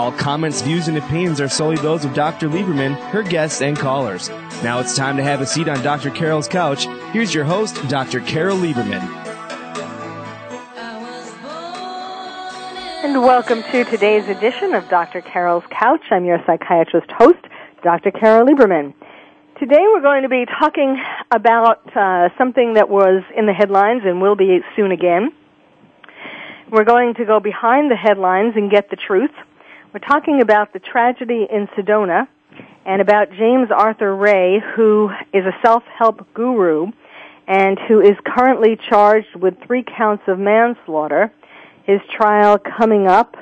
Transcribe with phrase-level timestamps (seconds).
[0.00, 2.48] All comments, views, and opinions are solely those of Dr.
[2.48, 4.30] Lieberman, her guests, and callers.
[4.62, 6.08] Now it's time to have a seat on Dr.
[6.08, 6.86] Carol's couch.
[7.12, 8.20] Here's your host, Dr.
[8.20, 9.02] Carol Lieberman.
[13.04, 15.20] And welcome to today's edition of Dr.
[15.20, 16.00] Carol's Couch.
[16.10, 17.44] I'm your psychiatrist host,
[17.82, 18.10] Dr.
[18.10, 18.94] Carol Lieberman.
[19.58, 20.96] Today we're going to be talking
[21.30, 25.30] about uh, something that was in the headlines and will be soon again.
[26.70, 29.32] We're going to go behind the headlines and get the truth.
[29.92, 32.28] We're talking about the tragedy in Sedona
[32.86, 36.92] and about James Arthur Ray, who is a self-help guru
[37.48, 41.32] and who is currently charged with three counts of manslaughter.
[41.86, 43.34] His trial coming up.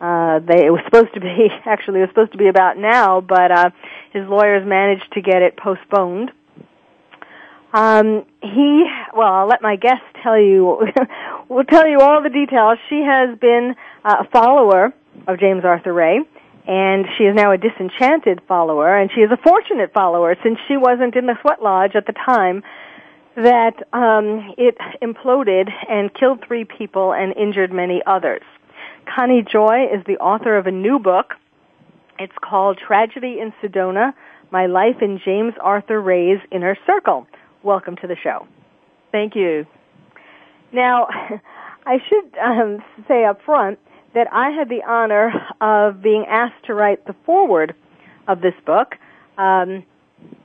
[0.00, 3.20] Uh, they, it was supposed to be, actually, it was supposed to be about now,
[3.20, 3.70] but uh,
[4.12, 6.30] his lawyers managed to get it postponed.
[7.72, 10.78] Um, he, well, I'll let my guest tell you,
[11.48, 12.78] we'll tell you all the details.
[12.88, 13.74] She has been
[14.04, 14.94] uh, a follower
[15.26, 16.20] of James Arthur Ray,
[16.66, 20.76] and she is now a disenchanted follower, and she is a fortunate follower since she
[20.76, 22.62] wasn't in the sweat lodge at the time
[23.36, 28.42] that um, it imploded and killed three people and injured many others.
[29.06, 31.34] Connie Joy is the author of a new book.
[32.18, 34.12] It's called Tragedy in Sedona:
[34.50, 37.26] My Life in James Arthur Ray's Inner Circle.
[37.62, 38.46] Welcome to the show.
[39.12, 39.66] Thank you.
[40.72, 41.06] Now,
[41.86, 43.78] I should um, say up front
[44.14, 47.74] that I had the honor of being asked to write the foreword
[48.26, 48.94] of this book,
[49.36, 49.84] um,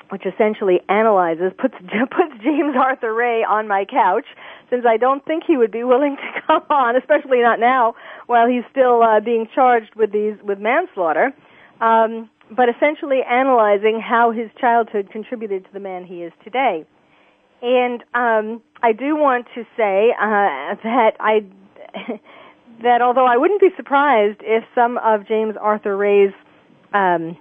[0.09, 4.25] which essentially analyzes, puts, puts James Arthur Ray on my couch,
[4.69, 7.96] since I don't think he would be willing to come on, especially not now,
[8.28, 11.31] while he's still uh, being charged with these with manslaughter.
[11.81, 16.85] Um, but essentially analyzing how his childhood contributed to the man he is today.
[17.62, 21.46] And um, I do want to say uh, that I
[22.81, 26.34] that although I wouldn't be surprised if some of James Arthur Ray's
[26.94, 27.38] um,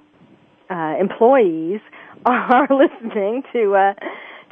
[0.70, 1.80] uh, employees
[2.26, 3.94] are listening to uh,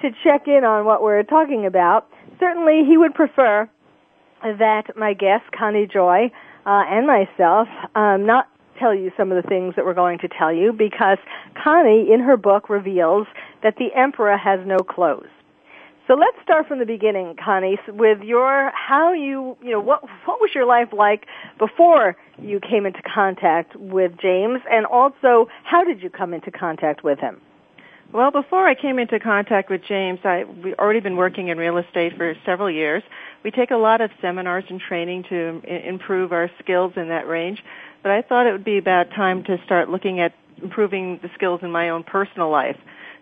[0.03, 2.09] to check in on what we're talking about,
[2.39, 3.69] certainly he would prefer
[4.43, 6.31] that my guest Connie Joy
[6.65, 8.49] uh, and myself um, not
[8.79, 11.19] tell you some of the things that we're going to tell you because
[11.63, 13.27] Connie in her book reveals
[13.63, 15.29] that the emperor has no clothes.
[16.07, 20.41] So let's start from the beginning, Connie, with your how you you know what what
[20.41, 21.27] was your life like
[21.59, 27.05] before you came into contact with James, and also how did you come into contact
[27.05, 27.41] with him?
[28.13, 31.77] Well, before I came into contact with James, I we already been working in real
[31.77, 33.05] estate for several years.
[33.45, 37.63] We take a lot of seminars and training to improve our skills in that range,
[38.03, 41.61] but I thought it would be about time to start looking at improving the skills
[41.63, 42.77] in my own personal life.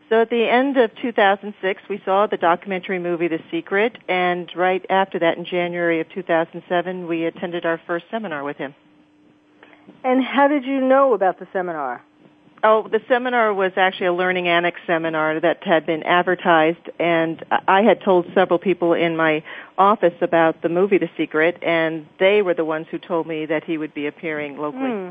[0.08, 4.84] So at the end of 2006, we saw the documentary movie The Secret, and right
[4.88, 8.74] after that, in January of 2007, we attended our first seminar with him.
[10.04, 12.02] And how did you know about the seminar?
[12.64, 17.82] Oh, the seminar was actually a Learning Annex seminar that had been advertised, and I
[17.82, 19.44] had told several people in my
[19.76, 23.62] office about the movie The Secret, and they were the ones who told me that
[23.64, 24.90] he would be appearing locally.
[24.90, 25.10] Hmm.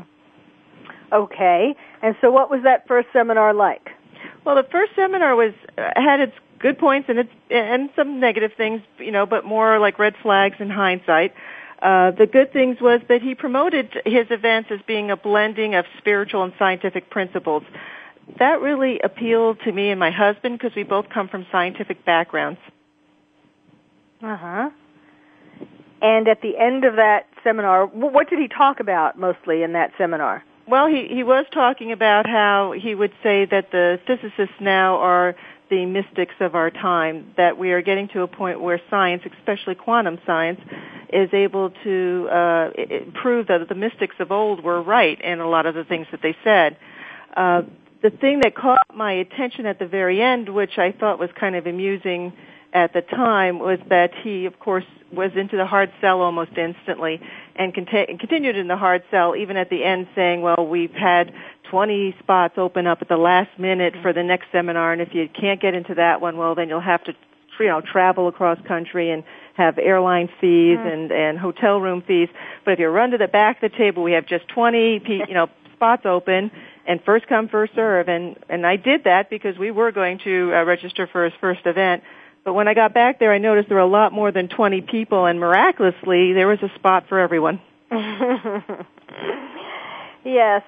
[1.10, 3.90] Okay, and so what was that first seminar like?
[4.44, 8.52] Well, the first seminar was uh, had its good points and its and some negative
[8.56, 11.34] things, you know, but more like red flags in hindsight.
[11.80, 15.84] Uh, the good things was that he promoted his events as being a blending of
[15.98, 17.62] spiritual and scientific principles.
[18.38, 22.58] That really appealed to me and my husband because we both come from scientific backgrounds.
[24.22, 24.70] Uh huh.
[26.02, 29.92] And at the end of that seminar, what did he talk about mostly in that
[29.98, 30.44] seminar?
[30.68, 35.34] Well, he he was talking about how he would say that the physicists now are
[35.70, 37.32] the mystics of our time.
[37.38, 40.60] That we are getting to a point where science, especially quantum science,
[41.10, 42.70] is able to uh,
[43.14, 46.20] prove that the mystics of old were right in a lot of the things that
[46.22, 46.76] they said.
[47.34, 47.62] Uh,
[48.02, 51.56] the thing that caught my attention at the very end, which I thought was kind
[51.56, 52.32] of amusing
[52.72, 57.20] at the time, was that he, of course, was into the hard sell almost instantly
[57.56, 61.32] and, and continued in the hard sell even at the end saying, well, we've had
[61.70, 65.28] 20 spots open up at the last minute for the next seminar and if you
[65.28, 67.14] can't get into that one, well, then you'll have to,
[67.58, 69.24] you know, travel across country and
[69.54, 70.92] have airline fees mm.
[70.92, 72.28] and, and hotel room fees.
[72.64, 75.34] But if you run to the back of the table, we have just 20, you
[75.34, 76.50] know, spots open
[76.86, 78.08] and first come, first serve.
[78.08, 81.66] And, and I did that because we were going to uh, register for his first
[81.66, 82.02] event.
[82.44, 84.80] But when I got back there, I noticed there were a lot more than 20
[84.82, 87.60] people, and miraculously, there was a spot for everyone.
[90.24, 90.62] yes.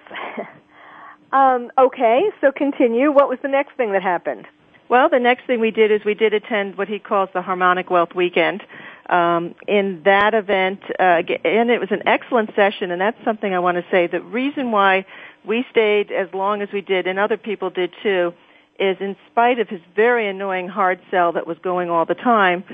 [1.32, 3.12] Um, okay, so continue.
[3.12, 4.46] What was the next thing that happened?
[4.88, 7.90] Well, the next thing we did is we did attend what he calls the Harmonic
[7.90, 8.64] Wealth Weekend.
[9.08, 13.58] Um, in that event, uh, and it was an excellent session, and that's something I
[13.58, 14.06] want to say.
[14.06, 15.05] The reason why
[15.44, 18.32] we stayed as long as we did, and other people did too,
[18.81, 22.65] is in spite of his very annoying hard sell that was going all the time,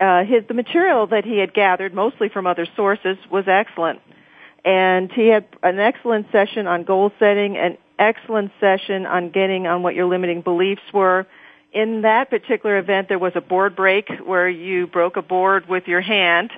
[0.00, 4.00] uh, his the material that he had gathered, mostly from other sources, was excellent.
[4.64, 9.82] And he had an excellent session on goal setting, an excellent session on getting on
[9.82, 11.26] what your limiting beliefs were.
[11.72, 15.86] In that particular event, there was a board break where you broke a board with
[15.86, 16.50] your hand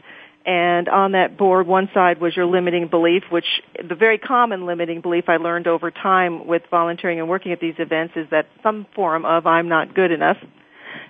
[0.45, 3.45] and on that board, one side was your limiting belief, which
[3.89, 7.77] the very common limiting belief I learned over time with volunteering and working at these
[7.79, 10.39] events is that some form of I'm not good enough.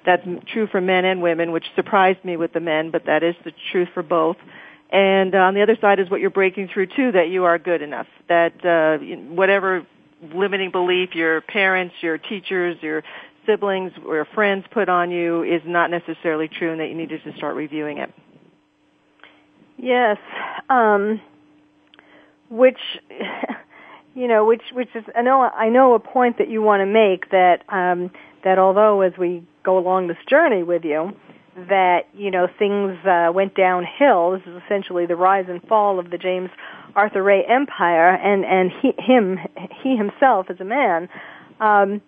[0.05, 3.34] That's true for men and women, which surprised me with the men, but that is
[3.44, 4.37] the truth for both.
[4.90, 7.58] And uh, on the other side is what you're breaking through too, that you are
[7.58, 8.06] good enough.
[8.29, 9.02] That uh,
[9.34, 9.87] whatever
[10.34, 13.02] limiting belief your parents, your teachers, your
[13.46, 17.08] siblings, or your friends put on you is not necessarily true and that you need
[17.08, 18.12] to start reviewing it.
[19.82, 20.17] Yes,
[20.70, 21.20] um,
[22.49, 22.79] which
[24.14, 26.87] you know, which which is I know I know a point that you want to
[26.87, 28.12] make that um,
[28.44, 31.11] that although as we go along this journey with you,
[31.56, 34.31] that you know things uh, went downhill.
[34.31, 36.50] This is essentially the rise and fall of the James
[36.94, 39.37] Arthur Ray Empire, and and he, him
[39.82, 41.08] he himself as a man.
[41.58, 42.00] Um,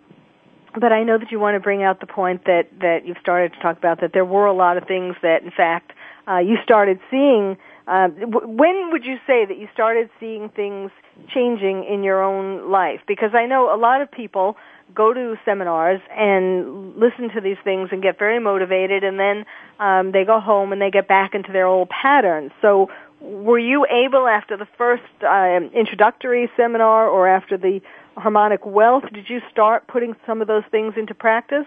[0.79, 3.51] but I know that you want to bring out the point that that you've started
[3.51, 5.91] to talk about that there were a lot of things that, in fact,
[6.27, 7.57] uh, you started seeing.
[7.87, 10.91] Uh, when would you say that you started seeing things
[11.33, 13.01] changing in your own life?
[13.07, 14.57] Because I know a lot of people
[14.93, 19.45] go to seminars and listen to these things and get very motivated, and then
[19.79, 22.51] um, they go home and they get back into their old patterns.
[22.61, 22.89] So,
[23.21, 27.81] were you able after the first uh, introductory seminar or after the
[28.17, 31.65] harmonic wealth, did you start putting some of those things into practice?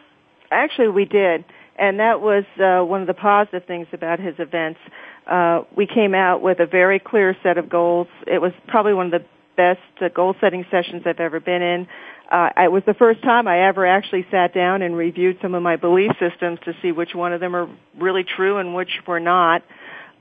[0.51, 1.45] Actually, we did
[1.79, 4.81] and that was uh, one of the positive things about his events.
[5.27, 8.09] Uh, we came out with a very clear set of goals.
[8.27, 9.27] It was probably one of the
[9.57, 11.89] best uh, goal setting sessions I've ever been in.
[12.31, 15.63] Uh, it was the first time I ever actually sat down and reviewed some of
[15.63, 19.21] my belief systems to see which one of them are really true and which were
[19.21, 19.63] not.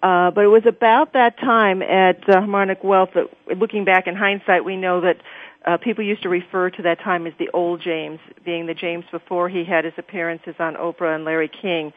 [0.02, 3.28] Uh, but it was about that time at uh, Harmonic Wealth that,
[3.58, 5.18] looking back in hindsight, we know that
[5.68, 9.04] uh, people used to refer to that time as the old James, being the James
[9.12, 11.92] before he had his appearances on Oprah and Larry King.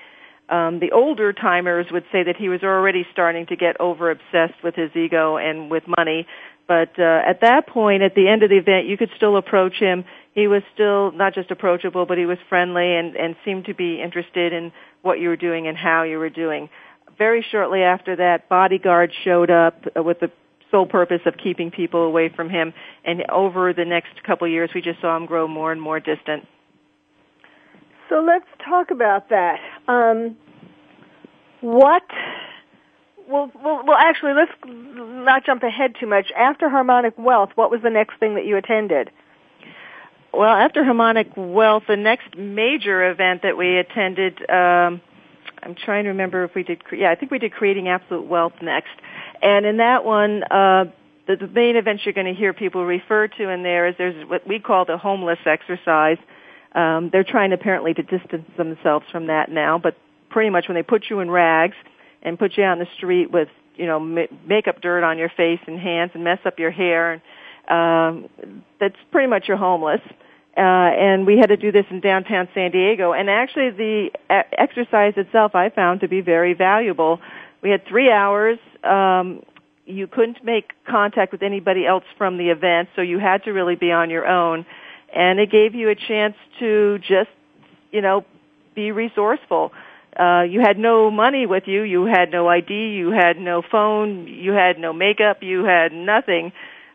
[0.48, 4.60] Um, the older timers would say that he was already starting to get over obsessed
[4.64, 6.26] with his ego and with money.
[6.66, 9.74] But uh, at that point, at the end of the event, you could still approach
[9.74, 10.04] him.
[10.34, 14.02] He was still not just approachable, but he was friendly and, and seemed to be
[14.02, 16.68] interested in what you were doing and how you were doing.
[17.16, 20.30] Very shortly after that, bodyguards showed up with the
[20.70, 22.72] sole purpose of keeping people away from him.
[23.04, 26.00] And over the next couple of years, we just saw him grow more and more
[26.00, 26.46] distant.
[28.08, 29.60] So let's talk about that.
[29.86, 30.36] Um,
[31.60, 32.02] what?
[33.28, 36.32] Well, well, well, actually, let's not jump ahead too much.
[36.36, 39.10] After Harmonic Wealth, what was the next thing that you attended?
[40.32, 45.00] Well, after Harmonic Wealth, the next major event that we attended, um,
[45.62, 48.54] I'm trying to remember if we did, yeah, I think we did Creating Absolute Wealth
[48.62, 48.90] next.
[49.42, 50.84] And in that one, uh,
[51.26, 54.28] the, the main events you're going to hear people refer to in there is there's
[54.28, 56.18] what we call the homeless exercise.
[56.74, 59.96] Um, they're trying apparently to distance themselves from that now, but
[60.30, 61.76] pretty much when they put you in rags
[62.22, 65.60] and put you on the street with you know ma- makeup dirt on your face
[65.66, 67.22] and hands and mess up your hair,
[67.68, 68.28] um,
[68.78, 70.00] that's pretty much you're homeless.
[70.62, 73.12] And we had to do this in downtown San Diego.
[73.12, 77.20] And actually, the exercise itself I found to be very valuable.
[77.62, 79.42] We had three hours um,
[79.90, 83.74] you couldn't make contact with anybody else from the event, so you had to really
[83.74, 84.64] be on your own.
[85.14, 87.30] And it gave you a chance to just,
[87.90, 88.24] you know,
[88.74, 89.72] be resourceful.
[90.18, 94.26] Uh, you had no money with you, you had no ID, you had no phone,
[94.28, 96.52] you had no makeup, you had nothing.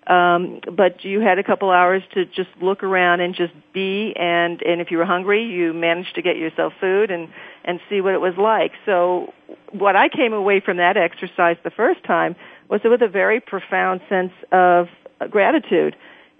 [0.07, 4.62] Um, but you had a couple hours to just look around and just be and
[4.62, 7.27] and if you were hungry you managed to get yourself food and
[7.63, 9.33] and see what it was like so
[9.71, 12.35] what i came away from that exercise the first time
[12.69, 14.88] was with a very profound sense of
[15.29, 15.95] gratitude.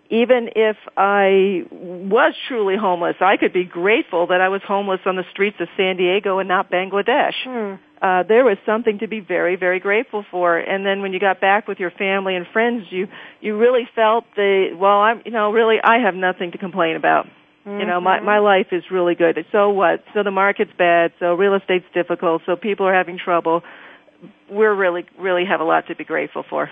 [0.10, 5.16] Even if I was truly homeless, I could be grateful that I was homeless on
[5.16, 7.34] the streets of San Diego and not Bangladesh.
[7.44, 7.76] Hmm.
[8.02, 10.58] Uh, there was something to be very, very grateful for.
[10.58, 13.08] And then when you got back with your family and friends, you
[13.42, 17.26] you really felt the well, I'm you know really I have nothing to complain about.
[17.66, 17.80] Mm-hmm.
[17.80, 19.44] You know, my my life is really good.
[19.52, 20.04] So what?
[20.14, 21.14] So the market's bad.
[21.20, 22.44] So real estate's difficult.
[22.46, 23.64] So people are having trouble.
[24.52, 26.70] We're really really have a lot to be grateful for.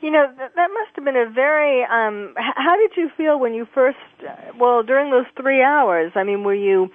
[0.00, 3.52] You know, that, that must have been a very, um, how did you feel when
[3.52, 6.12] you first, uh, well, during those three hours?
[6.14, 6.90] I mean, were you,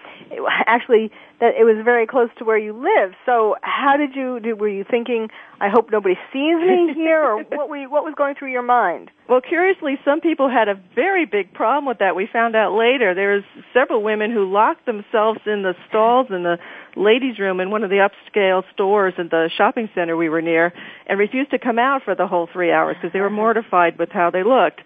[0.68, 1.12] actually,
[1.44, 3.12] that it was very close to where you live.
[3.26, 4.56] So how did you, do?
[4.56, 5.28] were you thinking,
[5.60, 8.62] I hope nobody sees me here, or what were you, what was going through your
[8.62, 9.12] mind?
[9.28, 12.16] Well, curiously, some people had a very big problem with that.
[12.16, 13.14] We found out later.
[13.14, 16.60] There was several women who locked themselves in the stalls in the
[16.96, 20.72] ladies' room in one of the upscale stores at the shopping center we were near
[21.08, 24.12] and refused to come out for the whole three hours because they were mortified with
[24.12, 24.80] how they looked.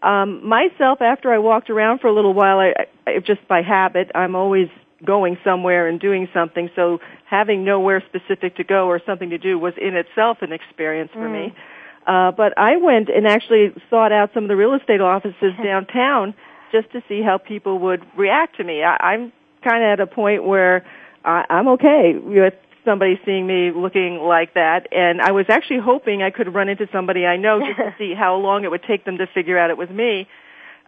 [0.00, 4.12] Um, myself, after I walked around for a little while, I, I just by habit,
[4.14, 4.68] I'm always
[5.04, 6.70] going somewhere and doing something.
[6.74, 11.10] So having nowhere specific to go or something to do was in itself an experience
[11.12, 11.32] for Mm.
[11.32, 11.54] me.
[12.06, 16.34] Uh, but I went and actually sought out some of the real estate offices downtown
[16.72, 18.82] just to see how people would react to me.
[18.82, 20.84] I, I'm kind of at a point where
[21.24, 26.22] I, I'm okay with somebody seeing me looking like that, and I was actually hoping
[26.22, 29.04] I could run into somebody I know just to see how long it would take
[29.04, 30.26] them to figure out it was me.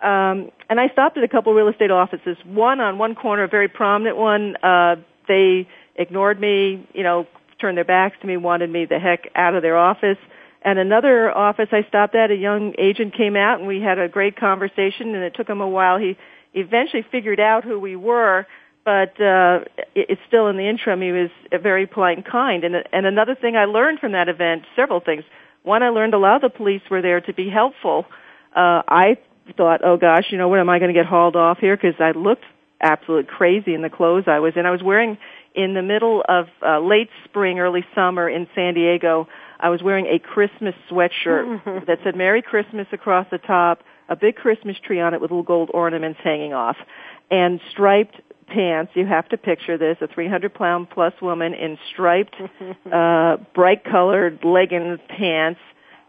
[0.03, 2.37] Um, and I stopped at a couple real estate offices.
[2.45, 4.57] One on one corner, a very prominent one.
[4.63, 4.97] Uh,
[5.29, 7.27] they ignored me, you know,
[7.61, 10.17] turned their backs to me, wanted me the heck out of their office.
[10.63, 14.09] And another office I stopped at, a young agent came out and we had a
[14.09, 15.99] great conversation and it took him a while.
[15.99, 16.17] He
[16.55, 18.47] eventually figured out who we were,
[18.85, 19.61] but uh,
[19.95, 21.01] it, it's still in the interim.
[21.01, 21.31] He was
[21.63, 22.65] very polite and kind.
[22.65, 25.25] And, and another thing I learned from that event, several things.
[25.63, 28.07] One, I learned a lot of the police were there to be helpful.
[28.55, 29.19] Uh, I
[29.57, 31.77] thought, oh gosh, you know, what am I going to get hauled off here?
[31.77, 32.45] Because I looked
[32.81, 34.67] absolutely crazy in the clothes I was in.
[34.67, 35.19] I was wearing
[35.55, 39.29] in the middle of uh, late spring, early summer in San Diego.
[39.59, 44.37] I was wearing a Christmas sweatshirt that said Merry Christmas across the top, a big
[44.37, 46.77] Christmas tree on it with little gold ornaments hanging off,
[47.31, 48.17] and striped
[48.47, 48.93] pants.
[48.95, 52.37] You have to picture this, a 300 pound plus woman in striped,
[52.93, 55.61] uh, bright colored leggings pants.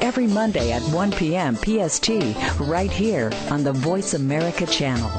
[0.00, 1.56] every Monday at 1 p.m.
[1.56, 2.08] PST,
[2.60, 5.10] right here on the Voice America channel.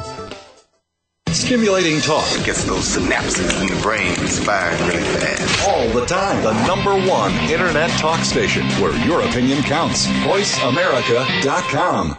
[1.31, 2.27] Stimulating talk.
[2.45, 5.67] Gets those synapses in the brain firing really fast.
[5.67, 6.43] All the time.
[6.43, 10.05] The number one internet talk station where your opinion counts.
[10.07, 12.17] VoiceAmerica.com.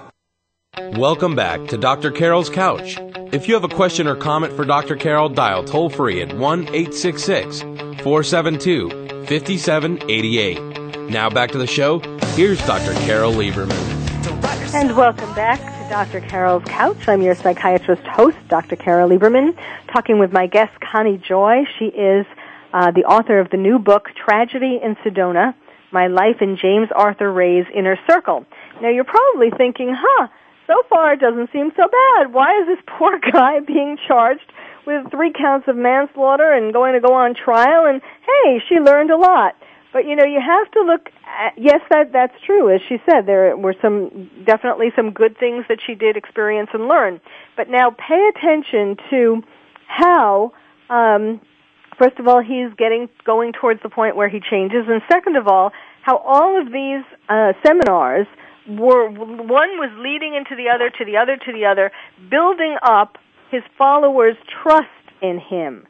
[0.99, 2.11] Welcome back to Dr.
[2.11, 2.99] Carol's Couch.
[3.33, 4.97] If you have a question or comment for Dr.
[4.97, 8.90] Carol, dial toll free at 1 866 472
[9.27, 11.11] 5788.
[11.11, 12.01] Now back to the show.
[12.35, 12.95] Here's Dr.
[13.05, 13.77] Carol Lieberman.
[14.73, 16.27] And welcome back to Dr.
[16.27, 17.07] Carol's Couch.
[17.07, 18.75] I'm your psychiatrist host, Dr.
[18.75, 19.55] Carol Lieberman,
[19.92, 21.64] talking with my guest, Connie Joy.
[21.79, 22.25] She is
[22.73, 25.55] uh, the author of the new book, Tragedy in Sedona,
[25.90, 28.47] My Life in James Arthur Ray's Inner Circle.
[28.81, 30.29] Now you're probably thinking, huh,
[30.66, 32.33] so far it doesn't seem so bad.
[32.33, 34.51] Why is this poor guy being charged
[34.87, 37.85] with three counts of manslaughter and going to go on trial?
[37.85, 39.55] And hey, she learned a lot.
[39.92, 41.09] But you know, you have to look.
[41.26, 42.74] At, yes, that that's true.
[42.74, 46.88] As she said, there were some definitely some good things that she did experience and
[46.88, 47.20] learn.
[47.57, 49.42] But now, pay attention to
[49.87, 50.52] how.
[50.88, 51.40] Um,
[51.98, 55.46] first of all, he's getting going towards the point where he changes, and second of
[55.46, 58.26] all, how all of these uh, seminars
[58.68, 61.90] were one was leading into the other, to the other, to the other,
[62.31, 63.18] building up
[63.50, 64.88] his followers' trust
[65.20, 65.87] in him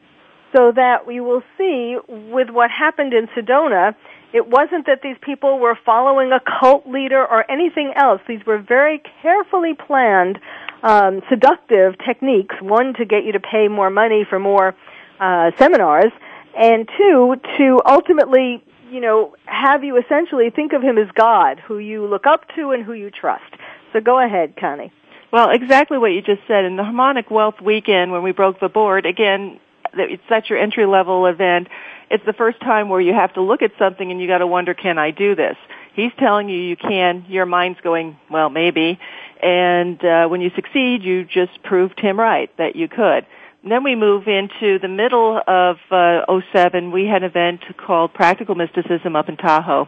[0.55, 3.95] so that we will see with what happened in Sedona,
[4.33, 8.21] it wasn't that these people were following a cult leader or anything else.
[8.27, 10.39] These were very carefully planned,
[10.81, 12.55] um, seductive techniques.
[12.61, 14.75] One, to get you to pay more money for more
[15.19, 16.11] uh, seminars,
[16.57, 21.77] and two, to ultimately, you know, have you essentially think of him as God, who
[21.77, 23.53] you look up to and who you trust.
[23.91, 24.91] So go ahead, Connie.
[25.31, 26.65] Well, exactly what you just said.
[26.65, 29.59] In the Harmonic Wealth Weekend, when we broke the board, again,
[29.95, 31.67] it's such your entry level event.
[32.09, 34.47] It's the first time where you have to look at something and you got to
[34.47, 35.55] wonder, can I do this?
[35.95, 37.25] He's telling you you can.
[37.27, 38.99] Your mind's going, well, maybe.
[39.41, 43.25] And uh, when you succeed, you just proved him right that you could.
[43.61, 46.91] And then we move into the middle of uh, 07.
[46.91, 49.87] We had an event called Practical Mysticism up in Tahoe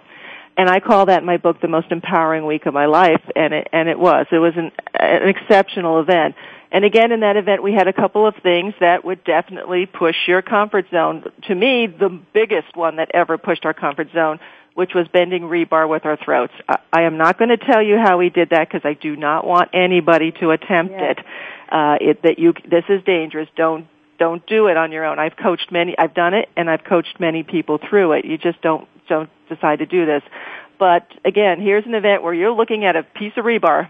[0.57, 3.53] and I call that in my book the most empowering week of my life, and
[3.53, 4.25] it and it was.
[4.31, 6.35] It was an, an exceptional event.
[6.71, 10.15] And again, in that event, we had a couple of things that would definitely push
[10.27, 11.23] your comfort zone.
[11.47, 14.39] To me, the biggest one that ever pushed our comfort zone,
[14.73, 16.53] which was bending rebar with our throats.
[16.67, 19.15] I, I am not going to tell you how we did that because I do
[19.15, 21.19] not want anybody to attempt it.
[21.71, 22.21] Uh, it.
[22.23, 23.49] That you, this is dangerous.
[23.55, 25.19] Don't don't do it on your own.
[25.19, 28.25] I've coached many, I've done it, and I've coached many people through it.
[28.25, 30.23] You just don't don't decide to do this.
[30.79, 33.89] But again, here's an event where you're looking at a piece of rebar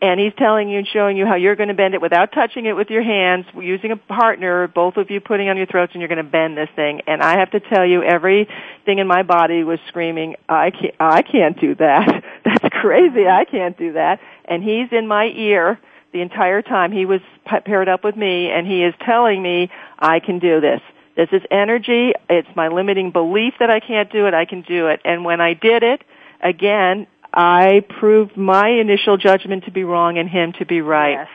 [0.00, 2.66] and he's telling you and showing you how you're going to bend it without touching
[2.66, 6.00] it with your hands, using a partner, both of you putting on your throats, and
[6.00, 7.00] you're going to bend this thing.
[7.06, 11.22] And I have to tell you, everything in my body was screaming, "I can't, I
[11.22, 12.22] can't do that.
[12.44, 13.26] That's crazy.
[13.26, 15.80] I can't do that." And he's in my ear
[16.18, 16.90] the entire time.
[16.92, 20.80] He was paired up with me, and he is telling me, "I can do this."
[21.16, 22.12] This is energy.
[22.28, 24.34] It's my limiting belief that I can't do it.
[24.34, 25.00] I can do it.
[25.04, 26.02] And when I did it,
[26.40, 31.18] again, I proved my initial judgment to be wrong and him to be right.
[31.18, 31.28] Yes.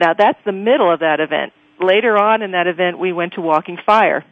[0.00, 1.52] Now that's the middle of that event.
[1.80, 4.24] Later on in that event, we went to Walking Fire.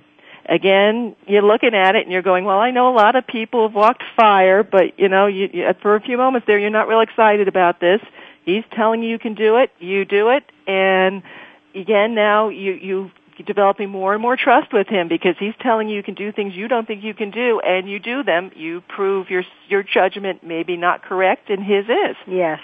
[0.47, 3.69] Again, you're looking at it and you're going, well, I know a lot of people
[3.69, 6.89] have walked fire, but you know, you, you, for a few moments there, you're not
[6.89, 8.01] real excited about this.
[8.49, 11.23] He's telling you you can do it, you do it, and
[11.75, 13.11] again, now you, you
[13.45, 16.55] developing more and more trust with him because he's telling you you can do things
[16.55, 17.61] you don't think you can do.
[17.61, 18.51] And you do them.
[18.57, 22.17] You prove your your judgment maybe not correct and his is.
[22.27, 22.61] Yes.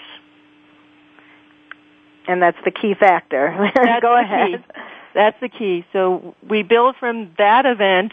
[2.27, 3.71] And that's the key factor.
[4.01, 4.73] Go ahead key.
[5.13, 5.85] that's the key.
[5.93, 8.11] So we build from that event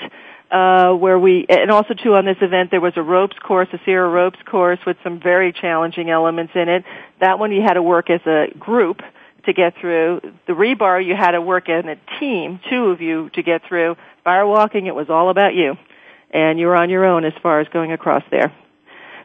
[0.52, 3.78] uh, where we, and also too on this event there was a ropes course, a
[3.86, 6.84] Sierra ropes course with some very challenging elements in it.
[7.20, 9.00] That one you had to work as a group
[9.46, 10.20] to get through.
[10.46, 13.96] The rebar, you had to work in a team, two of you to get through.
[14.26, 15.76] Firewalking, it was all about you.
[16.30, 18.54] And you were on your own as far as going across there.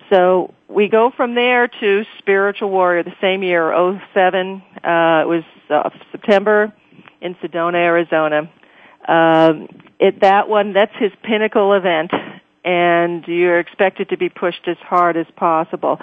[0.09, 3.73] So we go from there to Spiritual Warrior the same year,
[4.13, 4.63] 07.
[4.75, 6.73] Uh, it was uh, September
[7.19, 8.49] in Sedona, Arizona.
[9.07, 9.67] Um,
[9.99, 12.11] it, that one, that's his pinnacle event,
[12.63, 15.99] and you're expected to be pushed as hard as possible.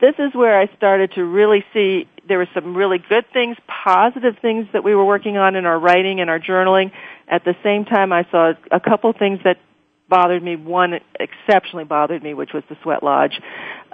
[0.00, 4.36] This is where I started to really see there were some really good things, positive
[4.40, 6.92] things that we were working on in our writing and our journaling.
[7.28, 9.58] At the same time, I saw a couple things that
[10.08, 10.56] bothered me.
[10.56, 13.40] One exceptionally bothered me, which was the sweat lodge.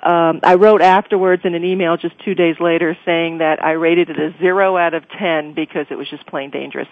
[0.02, 4.10] Um, I wrote afterwards in an email just two days later saying that I rated
[4.10, 6.88] it a zero out of ten because it was just plain dangerous.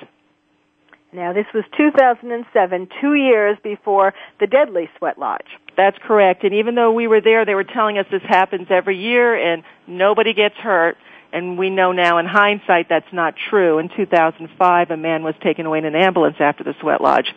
[1.13, 5.47] Now, this was 2007, two years before the deadly sweat lodge.
[5.77, 6.45] That's correct.
[6.45, 9.63] And even though we were there, they were telling us this happens every year and
[9.87, 10.97] nobody gets hurt
[11.33, 13.79] and we know now in hindsight that's not true.
[13.79, 17.29] In 2005, a man was taken away in an ambulance after the sweat lodge.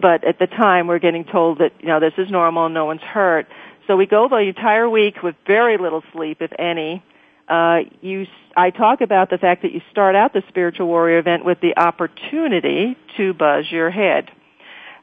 [0.00, 3.02] But at the time, we're getting told that, you know, this is normal, no one's
[3.02, 3.46] hurt.
[3.86, 7.02] So we go the entire week with very little sleep, if any.
[7.48, 8.26] Uh, you,
[8.56, 11.76] I talk about the fact that you start out the spiritual warrior event with the
[11.78, 14.30] opportunity to buzz your head.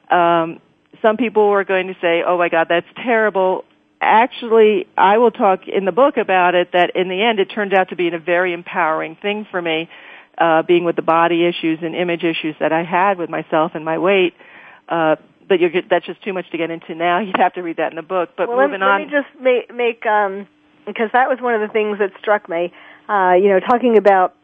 [0.10, 0.60] Um,
[1.01, 3.65] some people are going to say, "Oh my God, that's terrible."
[4.01, 7.73] actually, I will talk in the book about it that in the end it turned
[7.73, 9.89] out to be a very empowering thing for me,
[10.38, 13.86] uh, being with the body issues and image issues that I had with myself and
[13.86, 14.34] my weight.
[14.89, 17.19] Uh, but you're, that's just too much to get into now.
[17.25, 18.32] You'd have to read that in the book.
[18.36, 19.01] But well, moving let, on.
[19.01, 20.47] Let me just make, make um,
[20.86, 22.74] because that was one of the things that struck me.
[23.10, 24.36] Uh, you know, talking about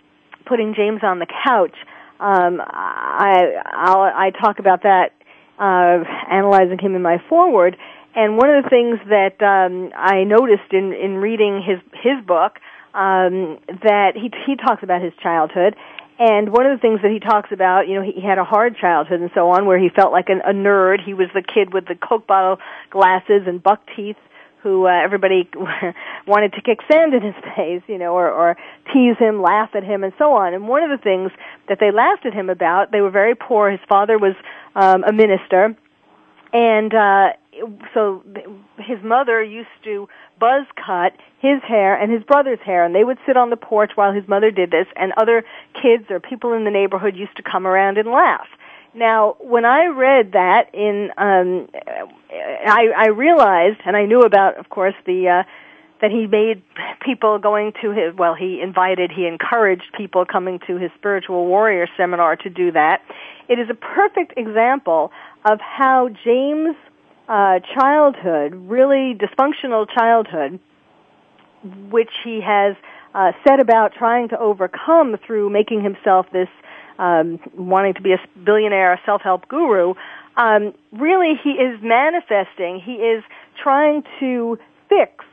[0.45, 1.75] putting James on the couch.
[2.19, 5.13] Um, I I'll, I talk about that,
[5.59, 7.77] uh, analyzing him in my foreword,
[8.15, 12.57] and one of the things that um, I noticed in in reading his his book
[12.95, 15.75] um, that he he talks about his childhood,
[16.17, 18.43] and one of the things that he talks about, you know, he, he had a
[18.43, 21.05] hard childhood and so on, where he felt like an, a nerd.
[21.05, 22.57] He was the kid with the Coke bottle
[22.89, 24.17] glasses and buck teeth
[24.67, 25.49] who uh, everybody
[26.27, 28.57] wanted to kick sand in his face, you know, or, or
[28.93, 30.53] tease him, laugh at him, and so on.
[30.53, 31.31] And one of the things
[31.69, 33.71] that they laughed at him about, they were very poor.
[33.71, 34.35] His father was
[34.75, 35.75] um, a minister,
[36.51, 37.29] and uh,
[37.93, 38.23] so
[38.77, 43.17] his mother used to buzz cut his hair and his brother's hair and they would
[43.25, 46.63] sit on the porch while his mother did this and other kids or people in
[46.63, 48.47] the neighborhood used to come around and laugh
[48.93, 51.67] now when i read that in um
[52.65, 55.43] i i realized and i knew about of course the uh
[56.01, 56.61] that he made
[57.03, 61.87] people going to his well he invited he encouraged people coming to his spiritual warrior
[61.97, 63.01] seminar to do that.
[63.49, 65.11] It is a perfect example
[65.45, 66.75] of how james
[67.27, 70.59] uh, childhood, really dysfunctional childhood,
[71.89, 72.75] which he has
[73.13, 76.47] uh, set about trying to overcome through making himself this
[76.97, 79.93] um, wanting to be a billionaire, a self-help guru.
[80.35, 82.79] Um, really, he is manifesting.
[82.83, 83.23] He is
[83.61, 84.57] trying to
[84.89, 85.25] fix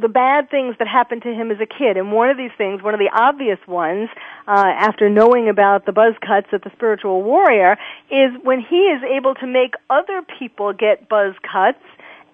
[0.00, 1.96] the bad things that happened to him as a kid.
[1.96, 4.08] And one of these things, one of the obvious ones,
[4.46, 7.76] uh, after knowing about the buzz cuts at the spiritual warrior,
[8.10, 11.82] is when he is able to make other people get buzz cuts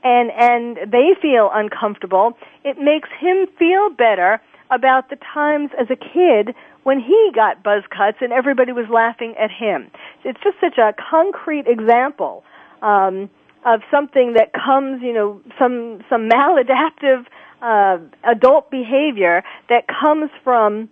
[0.02, 4.40] and, and they feel uncomfortable, it makes him feel better
[4.70, 9.34] about the times as a kid when he got buzz cuts and everybody was laughing
[9.38, 9.90] at him.
[10.24, 12.44] It's just such a concrete example.
[12.82, 13.28] Um,
[13.64, 17.26] of something that comes, you know, some some maladaptive
[17.62, 20.88] uh, adult behavior that comes from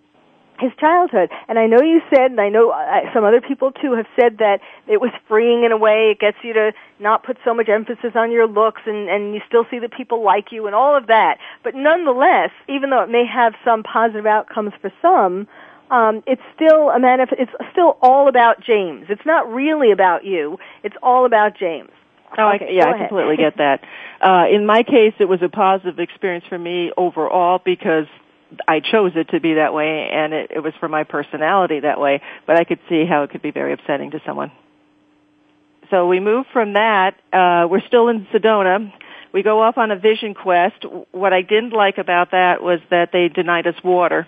[0.61, 1.31] his childhood.
[1.48, 4.38] And I know you said, and I know uh, some other people too have said
[4.38, 6.11] that it was freeing in a way.
[6.11, 9.40] It gets you to not put so much emphasis on your looks and, and you
[9.46, 11.38] still see that people like you and all of that.
[11.62, 15.46] But nonetheless, even though it may have some positive outcomes for some,
[15.90, 19.07] um, it's still a manif- it's still all about James.
[19.09, 20.59] It's not really about you.
[20.83, 21.90] It's all about James.
[22.37, 23.83] Oh, okay, I, yeah, I completely get that.
[24.20, 28.07] Uh, in my case, it was a positive experience for me overall because
[28.66, 32.01] I chose it to be that way, and it, it was for my personality that
[32.01, 32.20] way.
[32.46, 34.53] But I could see how it could be very upsetting to someone.
[35.90, 37.14] So we move from that.
[37.33, 38.92] Uh, we're still in Sedona.
[39.33, 40.85] We go off on a vision quest.
[41.12, 44.27] What I didn't like about that was that they denied us water.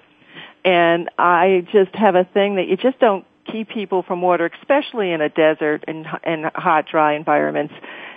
[0.65, 5.13] And I just have a thing that you just don't keep people from water, especially
[5.13, 7.75] in a desert and, and hot, dry environments.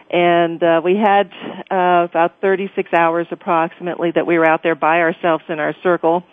[0.09, 1.31] And uh, we had
[1.71, 6.23] uh, about 36 hours approximately that we were out there by ourselves in our circle.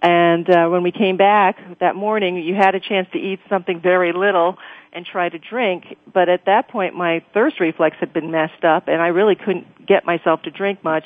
[0.00, 3.80] And uh, when we came back that morning, you had a chance to eat something
[3.80, 4.56] very little
[4.92, 5.96] and try to drink.
[6.12, 9.86] But at that point, my thirst reflex had been messed up, and I really couldn't
[9.86, 11.04] get myself to drink much.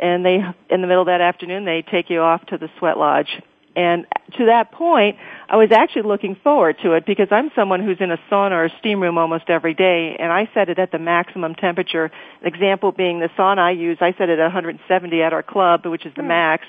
[0.00, 0.36] And they,
[0.70, 3.28] in the middle of that afternoon, they take you off to the sweat lodge.
[3.74, 4.06] And
[4.36, 5.16] to that point,
[5.48, 8.64] I was actually looking forward to it because I'm someone who's in a sauna or
[8.66, 12.10] a steam room almost every day, and I set it at the maximum temperature.
[12.40, 15.86] An example being the sauna I use, I set it at 170 at our club,
[15.86, 16.64] which is the max.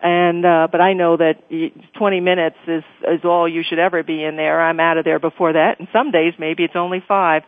[0.00, 4.02] And uh, but I know that y- 20 minutes is is all you should ever
[4.02, 4.60] be in there.
[4.60, 7.42] I'm out of there before that, and some days maybe it's only five.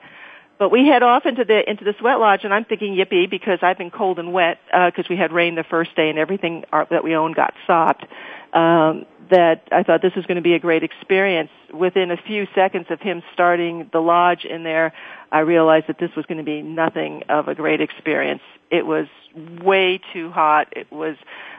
[0.59, 3.59] But we head off into the into the sweat lodge, and I'm thinking yippee because
[3.63, 6.87] I've been cold and wet because we had rain the first day, and everything our,
[6.91, 8.07] that we own got sopped.
[8.53, 11.51] Um, that I thought this was going to be a great experience.
[11.75, 14.93] Within a few seconds of him starting the lodge in there,
[15.33, 18.43] I realized that this was going to be nothing of a great experience.
[18.71, 20.73] It was way too hot.
[20.77, 21.17] It was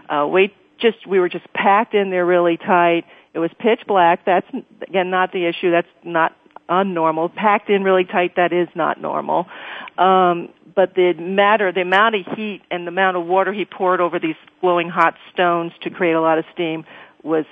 [0.10, 3.06] uh, way just we were just packed in there really tight.
[3.34, 4.26] It was pitch black.
[4.26, 4.48] That's
[4.82, 5.72] again not the issue.
[5.72, 6.36] That's not
[6.70, 7.34] unnormal.
[7.34, 9.48] Packed in really tight, that is not normal.
[9.98, 14.00] Um, but the matter, the amount of heat and the amount of water he poured
[14.00, 16.86] over these glowing hot stones to create a lot of steam
[17.24, 17.46] was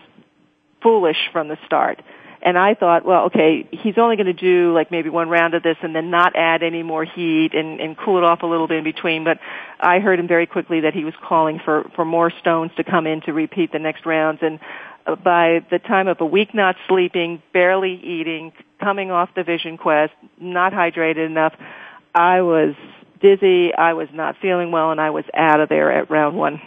[0.81, 2.01] foolish from the start.
[2.45, 5.63] And I thought, well, okay, he's only going to do like maybe one round of
[5.63, 8.67] this and then not add any more heat and, and cool it off a little
[8.67, 9.23] bit in between.
[9.23, 9.39] But
[9.79, 13.07] I heard him very quickly that he was calling for, for more stones to come
[13.07, 14.41] in to repeat the next rounds.
[14.43, 14.59] And
[15.05, 20.13] by the time of a week not sleeping, barely eating, coming off the vision quest,
[20.39, 21.53] not hydrated enough,
[22.13, 22.75] I was
[23.21, 26.61] dizzy, I was not feeling well, and I was out of there at round one.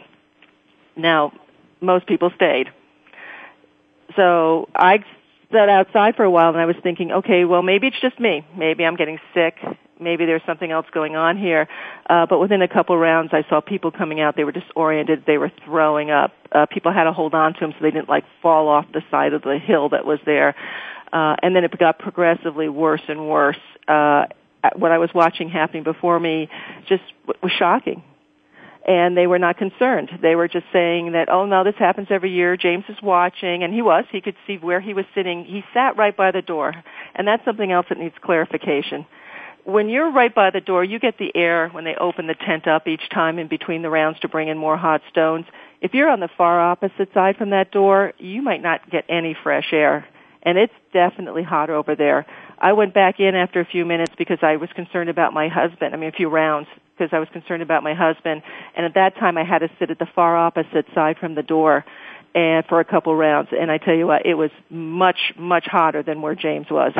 [0.97, 1.33] Now,
[1.81, 2.69] most people stayed.
[4.17, 5.05] So I
[5.53, 8.47] sat outside for a while and I was thinking, okay, well maybe it's just me.
[8.57, 9.57] Maybe I'm getting sick.
[10.01, 11.69] Maybe there's something else going on here.
[12.09, 14.37] Uh, but within a couple rounds, I saw people coming out.
[14.37, 15.25] They were disoriented.
[15.27, 16.33] They were throwing up.
[16.53, 19.03] Uh, people had to hold on to them so they didn't like fall off the
[19.11, 20.55] side of the hill that was there.
[21.13, 23.59] Uh, and then it got progressively worse and worse.
[23.87, 24.27] Uh,
[24.77, 26.49] what I was watching happening before me
[26.89, 27.03] just
[27.43, 28.03] was shocking
[28.89, 30.11] and they were not concerned.
[30.23, 32.57] They were just saying that, oh no, this happens every year.
[32.57, 34.05] James is watching, and he was.
[34.11, 35.45] He could see where he was sitting.
[35.45, 36.75] He sat right by the door,
[37.15, 39.05] and that's something else that needs clarification.
[39.69, 42.67] When you're right by the door, you get the air when they open the tent
[42.67, 45.45] up each time in between the rounds to bring in more hot stones.
[45.83, 49.37] If you're on the far opposite side from that door, you might not get any
[49.43, 50.09] fresh air.
[50.43, 52.25] And it's definitely hot over there.
[52.59, 55.95] I went back in after a few minutes because I was concerned about my husband.
[55.95, 58.41] I mean, a few rounds because I was concerned about my husband.
[58.75, 61.43] And at that time, I had to sit at the far opposite side from the
[61.43, 61.85] door,
[62.35, 63.51] and for a couple rounds.
[63.53, 66.95] And I tell you what, it was much much hotter than where James was.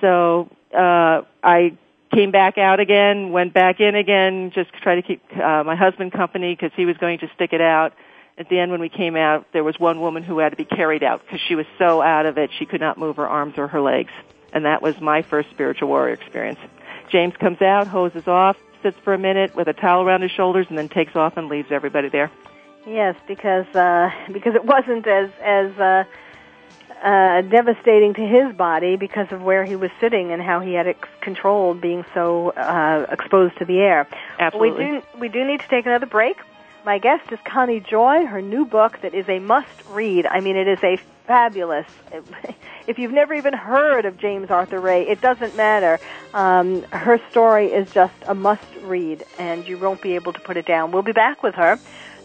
[0.00, 1.76] So uh, I
[2.12, 5.76] came back out again, went back in again, just to try to keep uh, my
[5.76, 7.92] husband company because he was going to stick it out.
[8.38, 10.64] At the end, when we came out, there was one woman who had to be
[10.64, 13.54] carried out because she was so out of it she could not move her arms
[13.58, 14.12] or her legs.
[14.52, 16.60] And that was my first spiritual warrior experience.
[17.10, 20.66] James comes out, hoses off, sits for a minute with a towel around his shoulders,
[20.68, 22.30] and then takes off and leaves everybody there.
[22.86, 26.04] Yes, because uh, because it wasn't as as uh,
[27.02, 30.86] uh, devastating to his body because of where he was sitting and how he had
[30.86, 34.08] it controlled being so uh, exposed to the air.
[34.38, 34.84] Absolutely.
[34.84, 36.36] We do we do need to take another break.
[36.84, 38.24] My guest is Connie Joy.
[38.24, 40.26] Her new book that is a must read.
[40.26, 41.86] I mean, it is a fabulous.
[42.86, 46.00] If you've never even heard of James Arthur Ray, it doesn't matter.
[46.32, 50.56] Um, her story is just a must read, and you won't be able to put
[50.56, 50.90] it down.
[50.90, 51.78] We'll be back with her.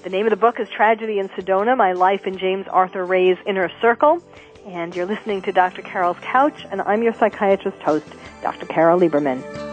[0.03, 3.37] The name of the book is Tragedy in Sedona My Life in James Arthur Ray's
[3.45, 4.21] Inner Circle.
[4.67, 5.81] And you're listening to Dr.
[5.81, 8.07] Carol's Couch, and I'm your psychiatrist host,
[8.41, 8.65] Dr.
[8.65, 9.72] Carol Lieberman.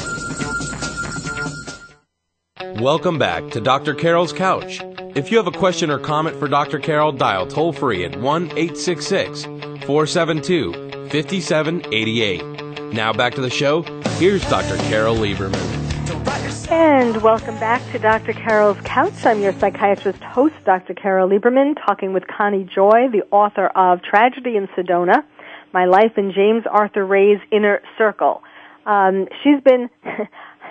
[2.79, 3.93] Welcome back to Dr.
[3.93, 4.81] Carol's Couch.
[5.15, 6.79] If you have a question or comment for Dr.
[6.79, 10.73] Carol, dial toll free at 1 866 472
[11.09, 12.93] 5788.
[12.93, 13.83] Now back to the show.
[14.17, 14.77] Here's Dr.
[14.89, 15.59] Carol Lieberman.
[16.71, 18.33] And welcome back to Dr.
[18.33, 19.25] Carol's Couch.
[19.25, 20.93] I'm your psychiatrist host, Dr.
[20.93, 25.23] Carol Lieberman, talking with Connie Joy, the author of Tragedy in Sedona,
[25.73, 28.41] My Life in James Arthur Ray's Inner Circle.
[28.85, 29.89] Um, she's been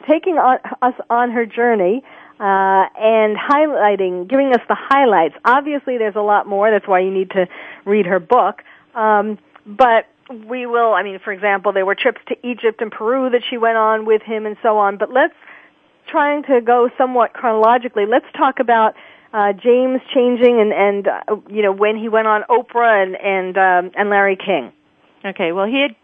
[0.08, 2.02] taking on, us on her journey
[2.38, 5.34] uh, and highlighting, giving us the highlights.
[5.44, 6.70] Obviously, there's a lot more.
[6.70, 7.46] That's why you need to
[7.84, 8.62] read her book.
[8.94, 10.06] Um, but
[10.48, 10.94] we will.
[10.94, 14.06] I mean, for example, there were trips to Egypt and Peru that she went on
[14.06, 14.96] with him, and so on.
[14.96, 15.34] But let's
[16.10, 18.06] trying to go somewhat chronologically.
[18.06, 18.94] Let's talk about
[19.32, 23.58] uh, James changing and and uh, you know when he went on Oprah and and
[23.58, 24.72] um, and Larry King.
[25.24, 25.94] Okay, well, he had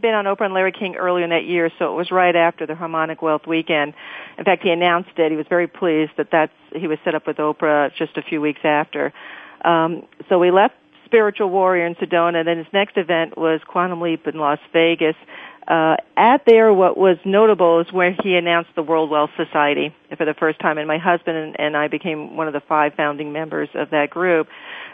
[0.00, 2.66] been on Oprah and Larry King earlier in that year, so it was right after
[2.66, 3.94] the Harmonic Wealth weekend.
[4.38, 5.30] In fact, he announced it.
[5.30, 8.40] He was very pleased that that's he was set up with Oprah just a few
[8.40, 9.12] weeks after.
[9.64, 12.38] Um, so we left Spiritual Warrior in Sedona.
[12.38, 15.16] And then his next event was Quantum Leap in Las Vegas.
[15.66, 20.26] Uh, at there, what was notable is where he announced the World Wealth Society for
[20.26, 23.32] the first time, and my husband and, and I became one of the five founding
[23.32, 24.48] members of that group.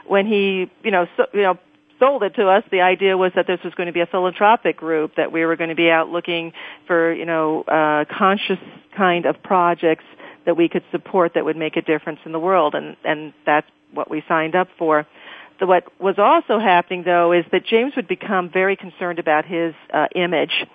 [0.07, 1.59] When he, you know, so, you know,
[2.01, 4.77] sold it to us, the idea was that this was going to be a philanthropic
[4.77, 6.53] group, that we were going to be out looking
[6.87, 8.59] for, you know, uh, conscious
[8.97, 10.05] kind of projects
[10.47, 13.67] that we could support that would make a difference in the world, and and that's
[13.93, 15.07] what we signed up for.
[15.59, 19.75] So what was also happening though is that James would become very concerned about his
[19.93, 20.67] uh, image,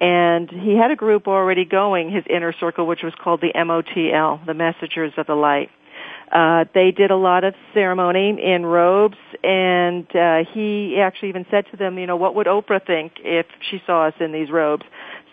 [0.00, 4.44] and he had a group already going, his inner circle, which was called the MOTL,
[4.44, 5.70] the Messengers of the Light.
[6.32, 11.66] Uh, they did a lot of ceremony in robes, and uh, he actually even said
[11.70, 14.84] to them, you know, what would Oprah think if she saw us in these robes?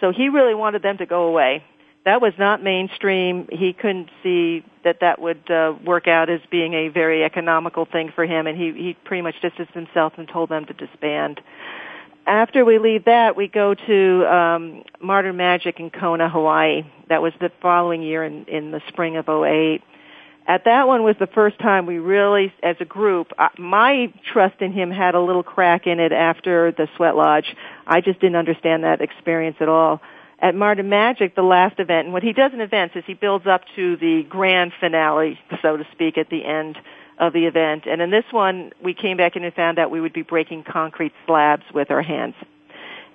[0.02, 1.64] So he really wanted them to go away.
[2.04, 3.48] That was not mainstream.
[3.50, 8.12] He couldn't see that that would uh, work out as being a very economical thing
[8.14, 11.40] for him, and he he pretty much distanced himself and told them to disband.
[12.26, 16.84] After we leave that, we go to um, Modern Magic in Kona, Hawaii.
[17.10, 19.82] That was the following year in in the spring of '08
[20.50, 24.62] at that one was the first time we really, as a group, uh, my trust
[24.62, 27.56] in him had a little crack in it after the Sweat Lodge.
[27.86, 30.02] I just didn't understand that experience at all.
[30.40, 33.46] At Modern Magic, the last event, and what he does in events is he builds
[33.46, 36.80] up to the grand finale, so to speak, at the end
[37.20, 37.84] of the event.
[37.86, 40.64] And in this one, we came back in and found out we would be breaking
[40.64, 42.34] concrete slabs with our hands.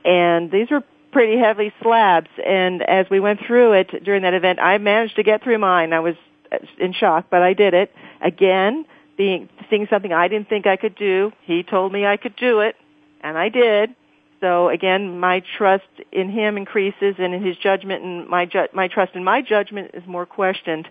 [0.05, 2.30] And these were pretty heavy slabs.
[2.47, 5.93] And as we went through it during that event, I managed to get through mine.
[5.93, 6.14] I was
[6.78, 7.92] in shock, but I did it.
[8.20, 8.84] Again,
[9.16, 11.32] being seeing something I didn't think I could do.
[11.42, 12.76] He told me I could do it,
[13.20, 13.94] and I did.
[14.40, 18.88] So again, my trust in him increases, and in his judgment and my ju- my
[18.88, 20.88] trust in my judgment is more questioned.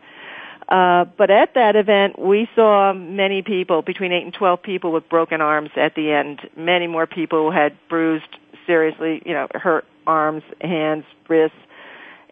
[0.68, 5.08] Uh, but at that event, we saw many people, between 8 and 12 people with
[5.10, 6.40] broken arms at the end.
[6.56, 11.58] Many more people had bruised, seriously, you know, hurt arms, hands, wrists.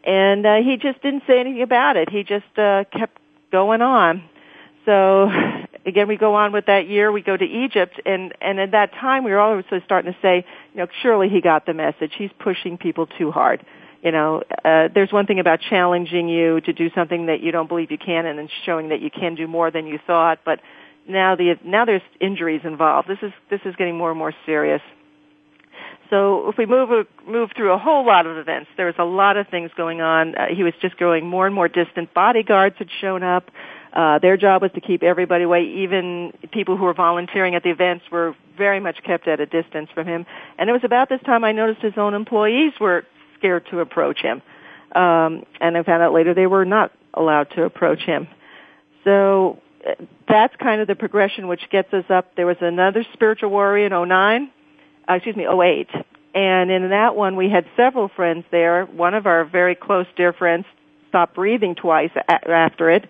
[0.03, 2.09] And uh, he just didn't say anything about it.
[2.09, 3.17] He just uh, kept
[3.51, 4.23] going on.
[4.85, 5.29] So
[5.85, 7.11] again, we go on with that year.
[7.11, 10.45] We go to Egypt, and and at that time, we were also starting to say,
[10.73, 12.13] you know, surely he got the message.
[12.17, 13.65] He's pushing people too hard.
[14.03, 17.67] You know, uh, there's one thing about challenging you to do something that you don't
[17.67, 20.39] believe you can, and then showing that you can do more than you thought.
[20.43, 20.59] But
[21.07, 23.07] now the now there's injuries involved.
[23.07, 24.81] This is this is getting more and more serious.
[26.09, 29.37] So if we move move through a whole lot of events, there was a lot
[29.37, 30.35] of things going on.
[30.35, 32.13] Uh, he was just growing more and more distant.
[32.13, 33.49] Bodyguards had shown up.
[33.93, 35.63] Uh, their job was to keep everybody away.
[35.63, 39.89] Even people who were volunteering at the events were very much kept at a distance
[39.93, 40.25] from him.
[40.57, 43.05] And it was about this time I noticed his own employees were
[43.37, 44.41] scared to approach him.
[44.93, 48.27] Um, and I found out later they were not allowed to approach him.
[49.03, 49.93] So uh,
[50.27, 52.35] that's kind of the progression which gets us up.
[52.35, 54.51] There was another spiritual warrior in 09,
[55.11, 55.89] uh, excuse me, 08.
[56.33, 58.85] And in that one we had several friends there.
[58.85, 60.65] One of our very close dear friends
[61.09, 63.09] stopped breathing twice a- after it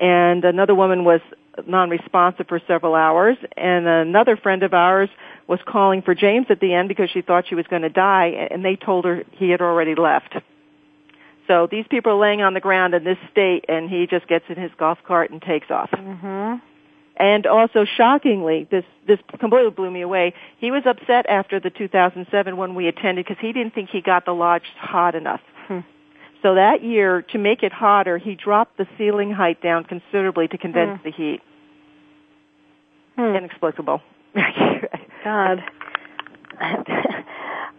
[0.00, 1.20] and another woman was
[1.66, 5.08] non-responsive for several hours, and another friend of ours
[5.48, 8.48] was calling for James at the end because she thought she was going to die,
[8.50, 10.36] and they told her he had already left.
[11.48, 14.44] So these people are laying on the ground in this state, and he just gets
[14.48, 15.90] in his golf cart and takes off.
[15.90, 16.56] Mm-hmm.
[17.18, 20.34] And also, shockingly, this this completely blew me away.
[20.58, 24.24] He was upset after the 2007 one we attended because he didn't think he got
[24.24, 25.40] the lodge hot enough.
[26.40, 30.56] So that year, to make it hotter, he dropped the ceiling height down considerably to
[30.56, 31.04] condense Hmm.
[31.08, 31.40] the heat.
[33.16, 33.34] Hmm.
[33.34, 34.00] Inexplicable.
[35.24, 35.64] God.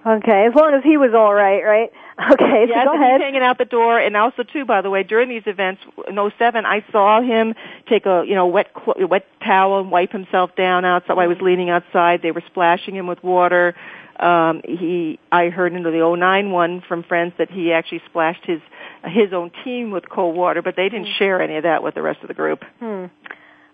[0.05, 1.91] okay, as long as he was all right, right?
[2.19, 3.21] Okay, so yes, go and ahead.
[3.21, 6.15] he's hanging out the door, and also too, by the way, during these events in
[6.15, 7.55] '07, I saw him
[7.87, 11.15] take a you know wet wet towel and wipe himself down outside.
[11.15, 12.21] While I was leaning outside.
[12.21, 13.73] They were splashing him with water.
[14.19, 18.59] Um, he, I heard into the '09 one from friends that he actually splashed his
[19.05, 22.01] his own team with cold water, but they didn't share any of that with the
[22.01, 22.65] rest of the group.
[22.79, 23.05] Hmm.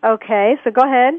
[0.03, 1.15] Okay, so go ahead.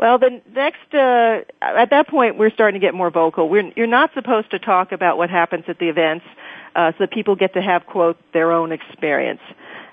[0.00, 3.50] Well, the next, uh, at that point, we're starting to get more vocal.
[3.50, 6.24] We're, you're not supposed to talk about what happens at the events,
[6.74, 9.42] uh, so that people get to have, quote, their own experience.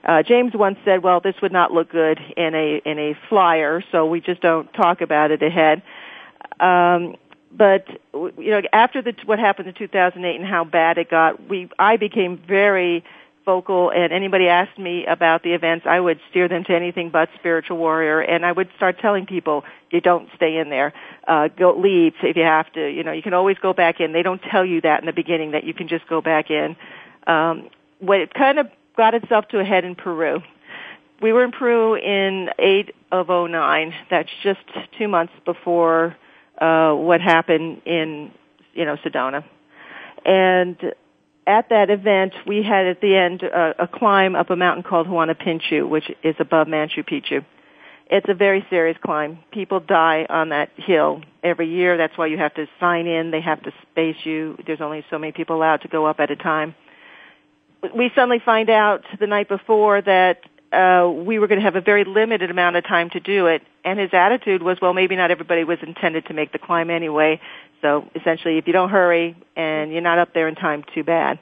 [0.05, 3.83] Uh, James once said, well, this would not look good in a, in a flyer,
[3.91, 5.81] so we just don't talk about it ahead.
[6.61, 7.17] Um,
[7.51, 11.69] but, you know, after the, what happened in 2008 and how bad it got, we,
[11.77, 13.03] I became very,
[13.47, 17.29] vocal and anybody asked me about the events, I would steer them to anything but
[17.39, 20.93] spiritual warrior and I would start telling people, you don't stay in there.
[21.25, 22.87] Uh, go leave if you have to.
[22.87, 24.11] You know, you can always go back in.
[24.11, 26.75] They don't tell you that in the beginning that you can just go back in.
[27.25, 27.69] Um,
[27.99, 28.67] what it kind of
[28.97, 30.41] got itself to a head in Peru.
[31.21, 33.93] We were in Peru in 8 of 09.
[34.09, 34.59] That's just
[34.97, 36.17] two months before
[36.59, 38.31] uh, what happened in,
[38.73, 39.45] you know, Sedona.
[40.25, 40.93] And
[41.47, 45.07] at that event, we had at the end uh, a climb up a mountain called
[45.07, 47.45] Huayna Picchu, which is above Machu Picchu.
[48.09, 49.39] It's a very serious climb.
[49.51, 51.97] People die on that hill every year.
[51.97, 53.31] That's why you have to sign in.
[53.31, 54.57] They have to space you.
[54.65, 56.75] There's only so many people allowed to go up at a time.
[57.95, 60.41] We suddenly find out the night before that
[60.71, 63.61] uh, we were going to have a very limited amount of time to do it.
[63.85, 67.39] And his attitude was, well, maybe not everybody was intended to make the climb anyway.
[67.81, 71.39] So essentially, if you don't hurry and you're not up there in time, too bad.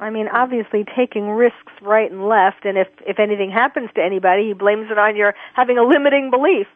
[0.00, 4.48] I mean, obviously taking risks right and left, and if if anything happens to anybody,
[4.48, 6.66] he blames it on your having a limiting belief.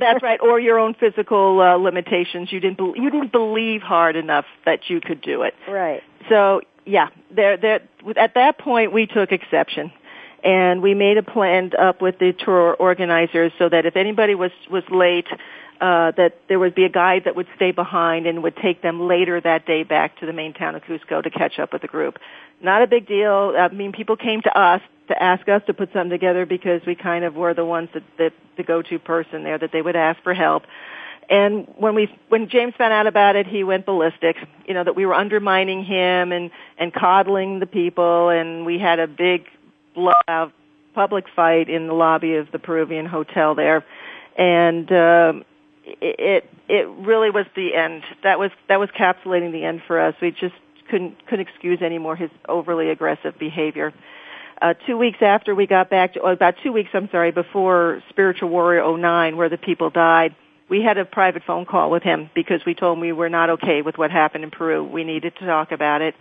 [0.00, 2.50] That's right, or your own physical uh, limitations.
[2.50, 5.54] You didn't be- you didn't believe hard enough that you could do it.
[5.68, 6.02] Right.
[6.30, 7.80] So yeah, there there
[8.16, 9.92] at that point we took exception.
[10.44, 14.50] And we made a plan up with the tour organizers so that if anybody was
[14.68, 15.28] was late,
[15.82, 19.08] uh, that there would be a guide that would stay behind and would take them
[19.08, 21.88] later that day back to the main town of Cusco to catch up with the
[21.88, 22.18] group.
[22.62, 23.52] Not a big deal.
[23.58, 26.94] I mean, people came to us to ask us to put something together because we
[26.94, 30.22] kind of were the ones that, that the go-to person there that they would ask
[30.22, 30.62] for help.
[31.28, 34.36] And when we, when James found out about it, he went ballistic.
[34.68, 39.00] You know that we were undermining him and and coddling the people, and we had
[39.00, 39.46] a big
[39.94, 40.52] blowout
[40.94, 43.84] public fight in the lobby of the Peruvian hotel there,
[44.36, 45.44] and um,
[45.84, 48.02] it it really was the end.
[48.22, 50.14] That was that was capsulating the end for us.
[50.20, 50.54] We just
[50.90, 53.92] couldn't couldn't excuse anymore his overly aggressive behavior.
[54.60, 58.00] Uh, two weeks after we got back to, oh, about two weeks, I'm sorry, before
[58.10, 60.36] Spiritual Warrior 09, where the people died,
[60.68, 63.50] we had a private phone call with him because we told him we were not
[63.50, 64.84] okay with what happened in Peru.
[64.84, 66.14] We needed to talk about it.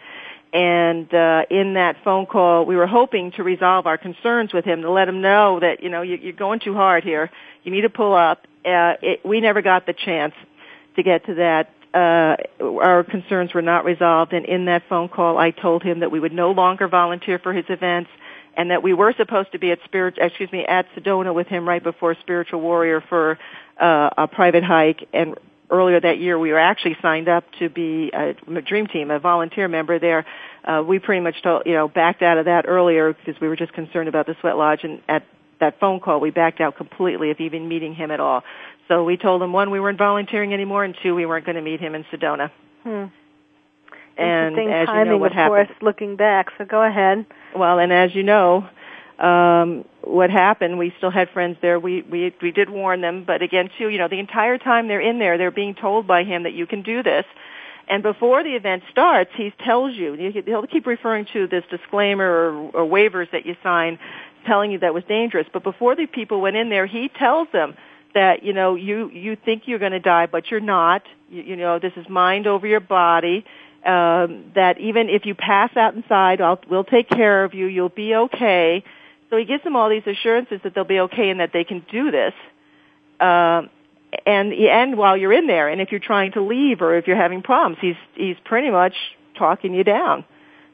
[0.53, 4.81] And uh, in that phone call, we were hoping to resolve our concerns with him
[4.81, 7.31] to let him know that you know you, you're going too hard here.
[7.63, 8.45] You need to pull up.
[8.65, 10.33] Uh, it, we never got the chance
[10.97, 11.73] to get to that.
[11.93, 16.11] Uh, our concerns were not resolved, and in that phone call, I told him that
[16.11, 18.09] we would no longer volunteer for his events,
[18.55, 21.67] and that we were supposed to be at spirit, excuse me, at Sedona with him
[21.67, 23.37] right before Spiritual Warrior for
[23.79, 25.35] uh, a private hike, and
[25.71, 29.67] earlier that year we were actually signed up to be a, dream team, a volunteer
[29.67, 30.25] member there.
[30.63, 33.55] Uh, we pretty much told, you know, backed out of that earlier because we were
[33.55, 35.23] just concerned about the sweat lodge and at
[35.59, 38.43] that phone call we backed out completely of even meeting him at all.
[38.87, 41.61] So we told him one, we weren't volunteering anymore and two, we weren't going to
[41.61, 42.51] meet him in Sedona.
[42.83, 43.05] Hmm.
[44.17, 45.67] And as timing, you know what of happened.
[45.67, 46.47] course, looking back.
[46.57, 47.25] So go ahead.
[47.55, 48.67] Well, and as you know,
[49.21, 51.79] um, what happened, we still had friends there.
[51.79, 54.99] We, we, we did warn them, but again, too, you know, the entire time they're
[54.99, 57.25] in there, they're being told by him that you can do this.
[57.87, 60.13] And before the event starts, he tells you,
[60.45, 63.99] he'll keep referring to this disclaimer or, or waivers that you sign
[64.47, 65.45] telling you that was dangerous.
[65.51, 67.75] But before the people went in there, he tells them
[68.15, 71.03] that, you know, you, you think you're going to die, but you're not.
[71.29, 73.45] You, you know, this is mind over your body.
[73.85, 77.65] Um, that even if you pass out inside, I'll, we'll take care of you.
[77.65, 78.83] You'll be okay.
[79.31, 81.83] So he gives them all these assurances that they'll be okay and that they can
[81.89, 82.33] do this.
[83.19, 83.69] Um,
[84.25, 87.15] and and while you're in there, and if you're trying to leave or if you're
[87.15, 88.93] having problems, he's he's pretty much
[89.37, 90.25] talking you down.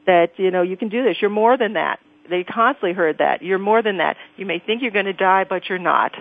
[0.06, 1.18] That you know you can do this.
[1.20, 2.00] You're more than that.
[2.28, 3.42] They constantly heard that.
[3.42, 4.16] You're more than that.
[4.36, 6.12] You may think you're going to die, but you're not.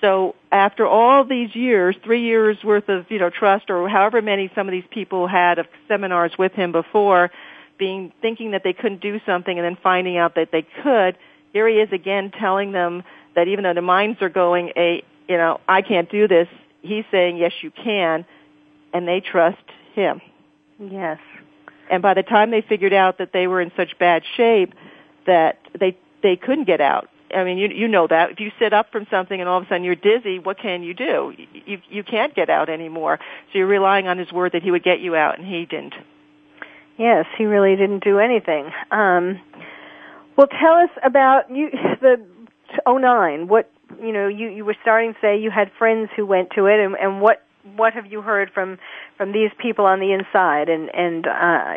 [0.00, 4.48] So after all these years, three years worth of you know trust, or however many
[4.54, 7.32] some of these people had of seminars with him before,
[7.78, 11.18] being thinking that they couldn't do something, and then finding out that they could.
[11.52, 13.02] Here he is again telling them
[13.34, 16.48] that even though their minds are going, a you know, I can't do this.
[16.82, 18.24] He's saying, yes, you can,
[18.92, 19.62] and they trust
[19.94, 20.20] him.
[20.78, 21.18] Yes.
[21.90, 24.74] And by the time they figured out that they were in such bad shape
[25.26, 27.08] that they they couldn't get out.
[27.34, 29.64] I mean, you you know that if you sit up from something and all of
[29.64, 31.34] a sudden you're dizzy, what can you do?
[31.66, 33.18] You you can't get out anymore.
[33.52, 35.94] So you're relying on his word that he would get you out, and he didn't.
[36.96, 38.70] Yes, he really didn't do anything.
[38.90, 39.40] Um,
[40.40, 41.68] well, tell us about you
[42.00, 42.16] the
[42.88, 43.48] 09.
[43.48, 43.70] What
[44.02, 46.80] you know, you you were starting to say you had friends who went to it,
[46.80, 47.42] and, and what
[47.76, 48.78] what have you heard from
[49.18, 51.74] from these people on the inside and and uh,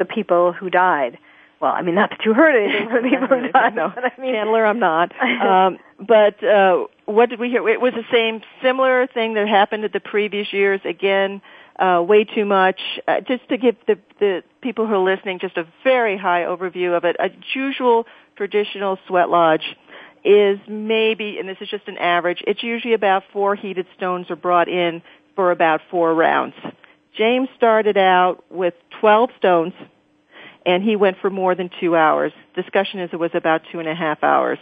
[0.00, 1.16] the people who died?
[1.60, 3.76] Well, I mean, not that you heard anything from the people who died.
[3.76, 5.12] no, but I mean, channeler, I'm not.
[5.22, 7.68] Um, but uh, what did we hear?
[7.68, 10.80] It was the same similar thing that happened at the previous years.
[10.84, 11.40] Again,
[11.78, 12.80] uh, way too much.
[13.06, 16.96] Uh, just to give the the people who are listening just a very high overview
[16.96, 17.16] of it.
[17.18, 18.06] A usual
[18.36, 19.76] traditional sweat lodge
[20.24, 24.36] is maybe, and this is just an average, it's usually about four heated stones are
[24.36, 25.02] brought in
[25.34, 26.54] for about four rounds.
[27.16, 29.74] James started out with 12 stones,
[30.64, 32.32] and he went for more than two hours.
[32.54, 34.58] Discussion is it was about two and a half hours.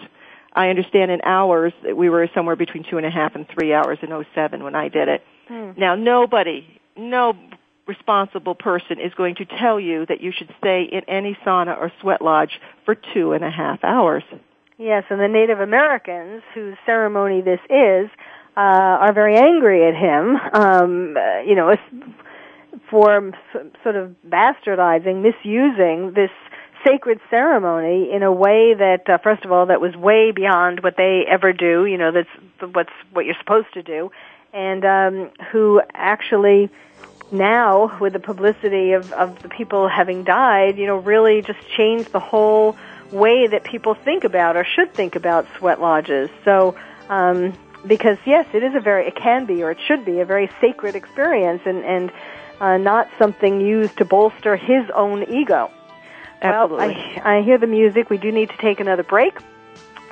[0.53, 3.73] I understand in hours that we were somewhere between two and a half and three
[3.73, 5.23] hours in 07 when I did it.
[5.47, 5.73] Hmm.
[5.77, 7.35] Now nobody, no
[7.87, 11.91] responsible person is going to tell you that you should stay in any sauna or
[12.01, 14.23] sweat lodge for two and a half hours.
[14.79, 18.09] Yes, and the Native Americans, whose ceremony this is,
[18.57, 18.61] uh,
[19.05, 20.37] are very angry at him.
[20.55, 21.77] Um, uh, you know,
[22.91, 23.33] for
[23.83, 26.31] sort of bastardizing, misusing this
[26.87, 30.97] sacred ceremony in a way that, uh, first of all, that was way beyond what
[30.97, 31.85] they ever do.
[31.85, 34.11] You know, that's what's what you're supposed to do,
[34.53, 36.71] and um, who actually
[37.33, 42.13] now, with the publicity of, of the people having died, you know, really just changed
[42.13, 42.77] the whole
[43.13, 46.31] way that people think about or should think about sweat lodges.
[46.45, 46.77] So,
[47.09, 47.53] um,
[47.87, 50.51] because yes, it is a very, it can be or it should be a very
[50.61, 52.13] sacred experience and, and
[52.61, 55.71] uh, not something used to bolster his own ego.
[56.43, 56.89] Absolutely.
[56.89, 58.11] Well, I, I hear the music.
[58.11, 59.39] We do need to take another break.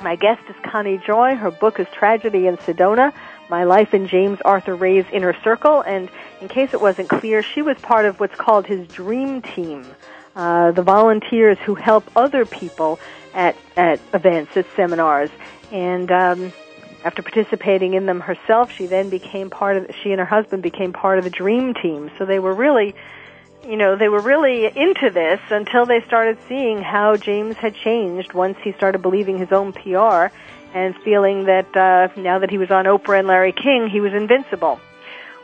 [0.02, 1.34] My guest is Connie Joy.
[1.34, 3.12] Her book is Tragedy in Sedona,
[3.48, 5.82] My Life in James Arthur Ray's Inner Circle.
[5.82, 9.86] And in case it wasn't clear, she was part of what's called his dream team.
[10.36, 13.00] Uh, the volunteers who help other people
[13.34, 15.30] at, at events, at seminars.
[15.72, 16.52] And um,
[17.04, 20.92] after participating in them herself, she then became part of, she and her husband became
[20.92, 22.10] part of the dream team.
[22.18, 22.94] So they were really,
[23.66, 28.32] you know, they were really into this until they started seeing how James had changed
[28.32, 30.32] once he started believing his own PR
[30.74, 34.12] and feeling that uh, now that he was on Oprah and Larry King, he was
[34.12, 34.80] invincible.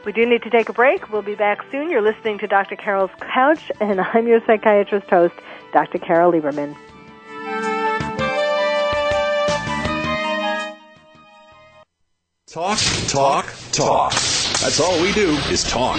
[0.04, 1.10] We do need to take a break.
[1.10, 1.90] We'll be back soon.
[1.90, 2.76] You're listening to Dr.
[2.76, 5.34] Carol's Couch, and I'm your psychiatrist host,
[5.72, 5.98] Dr.
[5.98, 6.76] Carol Lieberman.
[12.46, 14.12] Talk, talk, talk.
[14.12, 15.98] That's all we do is talk.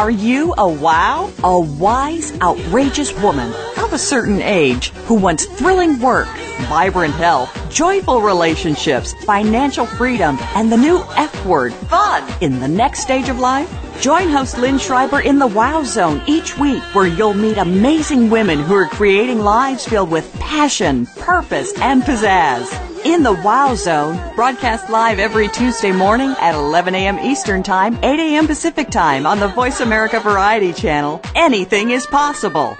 [0.00, 1.30] Are you a wow?
[1.44, 6.26] A wise, outrageous woman of a certain age who wants thrilling work,
[6.70, 13.00] vibrant health, joyful relationships, financial freedom, and the new F word, fun, in the next
[13.00, 13.70] stage of life?
[14.00, 18.58] Join host Lynn Schreiber in the Wow Zone each week where you'll meet amazing women
[18.58, 22.89] who are creating lives filled with passion, purpose, and pizzazz.
[23.04, 27.18] In the Wow Zone, broadcast live every Tuesday morning at 11 a.m.
[27.18, 28.46] Eastern Time, 8 a.m.
[28.46, 31.22] Pacific Time on the Voice America Variety Channel.
[31.34, 32.76] Anything is possible.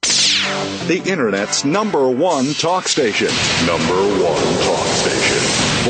[0.00, 3.28] The Internet's number one talk station.
[3.66, 5.36] Number one talk station.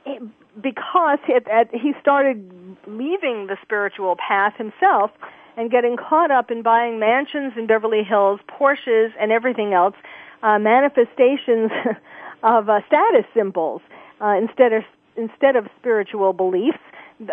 [0.05, 0.21] it,
[0.61, 5.11] because it, it, he started leaving the spiritual path himself,
[5.57, 9.95] and getting caught up in buying mansions in Beverly Hills, Porsches, and everything else,
[10.43, 11.71] uh, manifestations
[12.43, 13.81] of uh, status symbols
[14.21, 14.83] uh, instead of
[15.17, 16.77] instead of spiritual beliefs.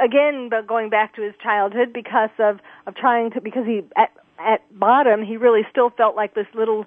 [0.02, 4.10] Again, but going back to his childhood, because of of trying to because he at
[4.38, 6.86] at bottom he really still felt like this little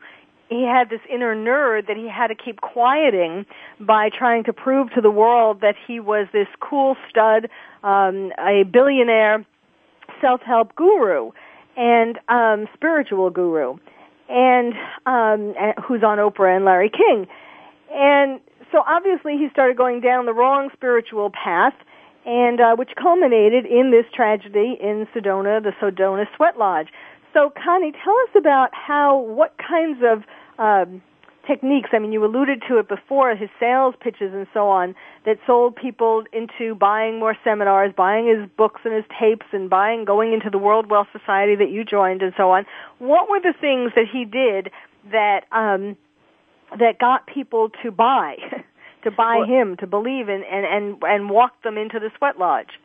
[0.49, 3.45] he had this inner nerd that he had to keep quieting
[3.79, 7.49] by trying to prove to the world that he was this cool stud,
[7.83, 9.45] um, a billionaire
[10.21, 11.31] self-help guru
[11.75, 13.75] and um, spiritual guru,
[14.29, 14.73] and
[15.05, 15.53] um,
[15.85, 17.27] who's on Oprah and Larry King,
[17.91, 18.39] and
[18.71, 21.73] so obviously he started going down the wrong spiritual path,
[22.27, 26.89] and uh, which culminated in this tragedy in Sedona, the Sedona Sweat Lodge.
[27.33, 30.23] So, Connie, tell us about how, what kinds of
[30.59, 31.01] um,
[31.47, 31.89] techniques.
[31.93, 34.93] I mean, you alluded to it before, his sales pitches and so on,
[35.25, 40.03] that sold people into buying more seminars, buying his books and his tapes, and buying,
[40.03, 42.65] going into the World Wealth Society that you joined and so on.
[42.99, 44.69] What were the things that he did
[45.11, 45.95] that, um,
[46.77, 48.35] that got people to buy?
[49.03, 52.79] to buy him, to believe in, and and and walk them into the sweat lodge?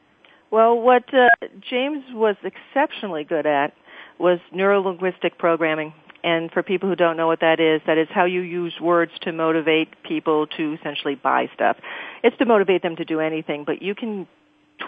[0.50, 1.28] Well, what uh,
[1.60, 3.72] James was exceptionally good at
[4.18, 5.94] was neurolinguistic programming.
[6.24, 9.10] And for people who don't know what that is, that is how you use words
[9.22, 11.76] to motivate people to essentially buy stuff.
[12.22, 14.28] It's to motivate them to do anything, but you can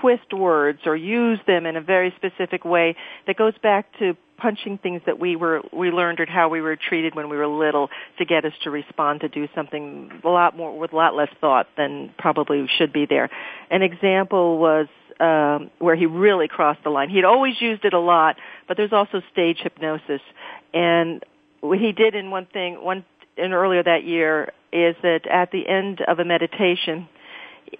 [0.01, 4.79] twist words or use them in a very specific way that goes back to punching
[4.79, 7.89] things that we were we learned or how we were treated when we were little
[8.19, 11.29] to get us to respond to do something a lot more with a lot less
[11.41, 13.31] thought than probably should be there.
[13.71, 14.89] An example was
[15.21, 17.09] um, where he really crossed the line.
[17.09, 20.21] He'd always used it a lot, but there's also stage hypnosis,
[20.73, 21.25] and
[21.61, 23.05] what he did in one thing one
[23.37, 27.09] in earlier that year is that at the end of a meditation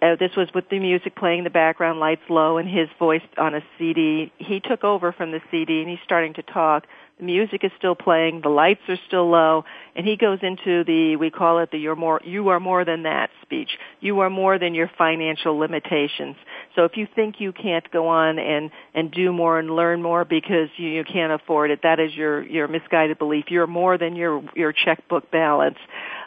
[0.03, 3.23] uh, this was with the music playing in the background, lights low, and his voice
[3.39, 4.33] on a CD.
[4.39, 6.87] He took over from the CD and he's starting to talk.
[7.19, 9.65] The music is still playing, the lights are still low,
[9.95, 13.05] and he goes into the we call it the you're more you are more than
[13.05, 13.71] that speech.
[14.01, 16.35] You are more than your financial limitations.
[16.75, 20.25] So if you think you can't go on and and do more and learn more
[20.25, 23.45] because you, you can't afford it, that is your your misguided belief.
[23.49, 25.79] You're more than your your checkbook balance.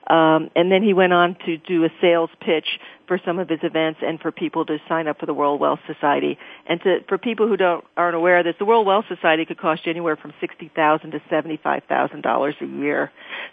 [0.10, 3.60] Um, and then he went on to do a sales pitch for some of his
[3.64, 6.38] events and for people to sign up for the World Wealth Society.
[6.66, 9.58] And to, for people who don't aren't aware of this, the World Wealth Society could
[9.58, 13.12] cost you anywhere from sixty thousand to seventy five thousand dollars a year.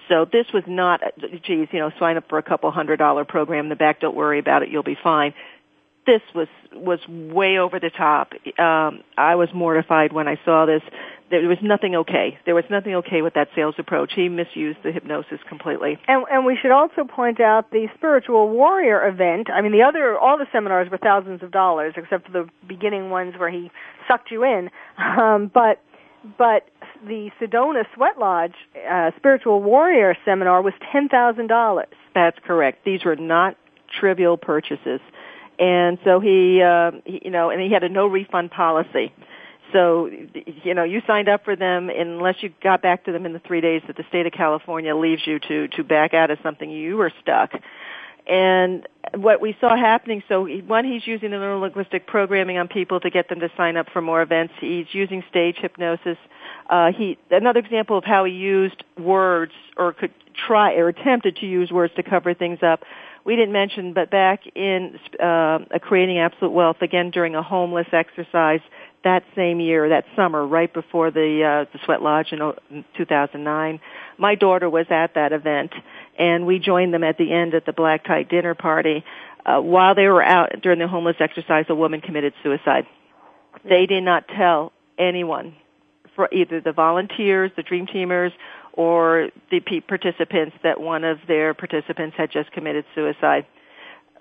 [0.09, 1.01] So this was not,
[1.45, 4.01] geez, you know, sign up for a couple hundred dollar program in the back.
[4.01, 4.69] Don't worry about it.
[4.69, 5.35] You'll be fine
[6.07, 8.33] this was was way over the top.
[8.59, 10.83] Um, I was mortified when I saw this.
[11.41, 12.39] There was nothing okay.
[12.45, 14.12] There was nothing okay with that sales approach.
[14.14, 15.99] He misused the hypnosis completely.
[16.07, 19.49] And, and we should also point out the spiritual warrior event.
[19.51, 23.11] I mean, the other all the seminars were thousands of dollars, except for the beginning
[23.11, 23.70] ones where he
[24.09, 24.70] sucked you in.
[25.14, 25.80] Um, but
[26.39, 26.68] but
[27.07, 28.55] the Sedona Sweat Lodge
[28.91, 31.95] uh, spiritual warrior seminar was ten thousand dollars.
[32.14, 32.85] That's correct.
[32.85, 33.57] These were not
[34.01, 35.01] trivial purchases
[35.59, 39.12] and so he, uh, he, you know, and he had a no refund policy.
[39.75, 40.09] So,
[40.62, 43.41] you know, you signed up for them unless you got back to them in the
[43.41, 46.70] three days that the state of California leaves you to to back out of something.
[46.70, 47.51] You were stuck.
[48.27, 53.11] And what we saw happening, so one, he's using the neurolinguistic programming on people to
[53.11, 54.55] get them to sign up for more events.
[54.61, 56.18] He's using stage hypnosis.
[56.70, 60.12] Uh, he another example of how he used words or could
[60.47, 62.85] try or attempted to use words to cover things up
[63.25, 68.61] we didn't mention, but back in uh, creating absolute wealth, again during a homeless exercise
[69.05, 73.81] that same year, that summer, right before the uh, the Sweat Lodge in 2009,
[74.19, 75.73] my daughter was at that event,
[76.19, 79.05] and we joined them at the end at the black tie dinner party.
[79.47, 82.87] Uh, while they were out during the homeless exercise, a woman committed suicide.
[83.63, 85.55] They did not tell anyone,
[86.17, 88.33] for either the volunteers, the Dream Teamers,
[88.73, 93.47] or the participants that one of their participants had just committed suicide.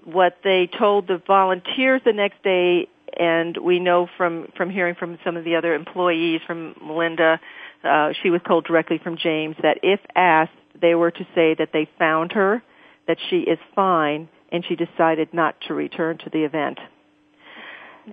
[0.03, 5.17] What they told the volunteers the next day, and we know from, from hearing from
[5.23, 7.39] some of the other employees, from Melinda,
[7.83, 11.69] uh, she was told directly from James that if asked, they were to say that
[11.73, 12.63] they found her,
[13.07, 16.79] that she is fine, and she decided not to return to the event.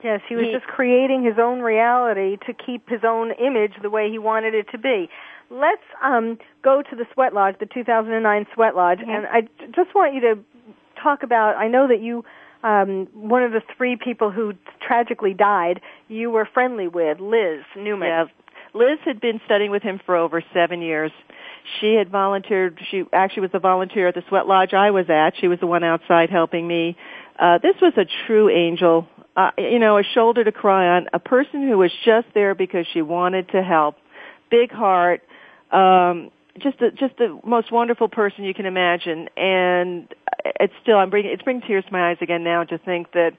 [0.04, 3.90] Yes, he was he, just creating his own reality to keep his own image the
[3.90, 5.08] way he wanted it to be
[5.50, 9.10] let's um, go to the Sweat Lodge, the 2009 Sweat Lodge, mm-hmm.
[9.10, 9.42] and I
[9.74, 10.38] just want you to
[11.02, 11.56] talk about.
[11.56, 12.24] I know that you,
[12.62, 14.52] um, one of the three people who
[14.86, 18.06] tragically died, you were friendly with, Liz Neuman.
[18.06, 18.24] Yeah.
[18.74, 21.10] Liz had been studying with him for over seven years.
[21.80, 22.78] She had volunteered.
[22.90, 25.32] She actually was a volunteer at the Sweat Lodge I was at.
[25.40, 26.96] She was the one outside helping me.
[27.38, 29.08] Uh, this was a true angel.
[29.36, 32.86] Uh, you know, a shoulder to cry on, a person who was just there because
[32.92, 33.96] she wanted to help.
[34.50, 35.22] Big heart,
[35.70, 36.30] um,
[36.62, 40.08] just a, just the most wonderful person you can imagine, and
[40.44, 43.32] it's still I'm bringing it's bringing tears to my eyes again now to think that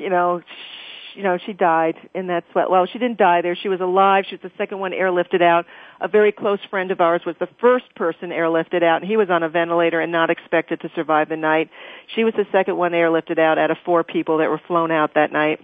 [0.00, 2.70] you know she, you know she died in that sweat.
[2.70, 3.56] Well, she didn't die there.
[3.56, 4.24] She was alive.
[4.28, 5.66] She was the second one airlifted out.
[6.00, 9.30] A very close friend of ours was the first person airlifted out, and he was
[9.30, 11.70] on a ventilator and not expected to survive the night.
[12.14, 15.14] She was the second one airlifted out out of four people that were flown out
[15.14, 15.60] that night.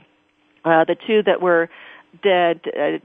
[0.64, 1.70] Uh, the two that were
[2.22, 2.98] dead, uh,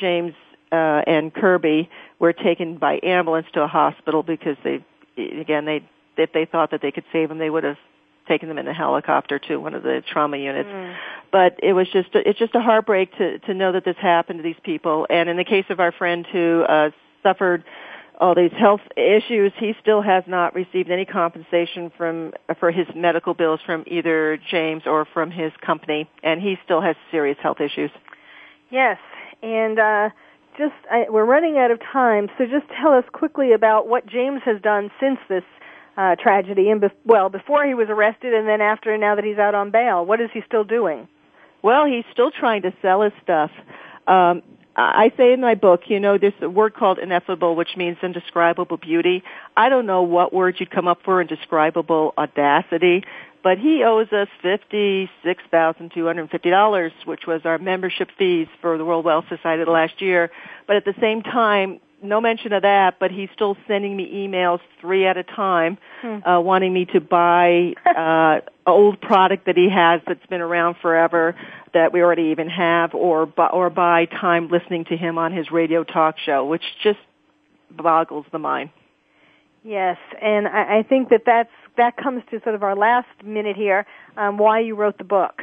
[0.00, 0.34] James
[0.74, 4.84] uh, and Kirby were taken by ambulance to a hospital because they,
[5.16, 5.84] again, they
[6.16, 7.78] if they thought that they could save them, they would have
[8.26, 10.68] taken them in a helicopter to one of the trauma units.
[10.68, 10.96] Mm.
[11.30, 14.42] But it was just it's just a heartbreak to to know that this happened to
[14.42, 15.06] these people.
[15.10, 16.90] And in the case of our friend who uh,
[17.22, 17.64] suffered
[18.20, 23.34] all these health issues, he still has not received any compensation from for his medical
[23.34, 27.90] bills from either James or from his company, and he still has serious health issues.
[28.70, 28.98] Yes,
[29.42, 30.10] and uh
[30.56, 34.40] just I, we're running out of time, so just tell us quickly about what James
[34.44, 35.44] has done since this
[35.96, 39.38] uh, tragedy, and be- well, before he was arrested, and then after, now that he's
[39.38, 40.04] out on bail.
[40.04, 41.08] What is he still doing?
[41.62, 43.50] Well, he's still trying to sell his stuff.
[44.06, 44.42] Um,
[44.76, 48.76] I say in my book, you know, there's a word called ineffable, which means indescribable
[48.76, 49.22] beauty.
[49.56, 53.04] I don't know what word you'd come up for indescribable audacity,
[53.44, 59.64] but he owes us $56,250, which was our membership fees for the World Wealth Society
[59.64, 60.32] last year.
[60.66, 64.60] But at the same time, no mention of that, but he's still sending me emails
[64.80, 66.22] three at a time, hmm.
[66.26, 71.34] uh, wanting me to buy uh, old product that he has that's been around forever
[71.72, 75.82] that we already even have, or or buy time listening to him on his radio
[75.84, 77.00] talk show, which just
[77.70, 78.70] boggles the mind.
[79.64, 83.56] Yes, and I, I think that that's that comes to sort of our last minute
[83.56, 83.86] here.
[84.16, 85.42] Um, why you wrote the book?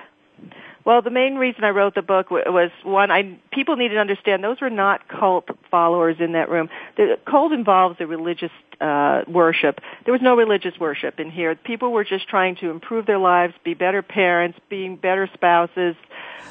[0.84, 4.44] Well, the main reason I wrote the book was one, I people need to understand
[4.44, 6.70] those were not cult followers in that room.
[6.98, 9.80] The cult involves a religious uh, worship.
[10.06, 11.54] There was no religious worship in here.
[11.56, 15.96] People were just trying to improve their lives, be better parents, being better spouses,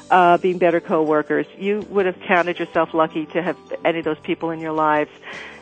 [0.09, 1.45] uh, being better coworkers.
[1.57, 5.11] You would have counted yourself lucky to have any of those people in your lives.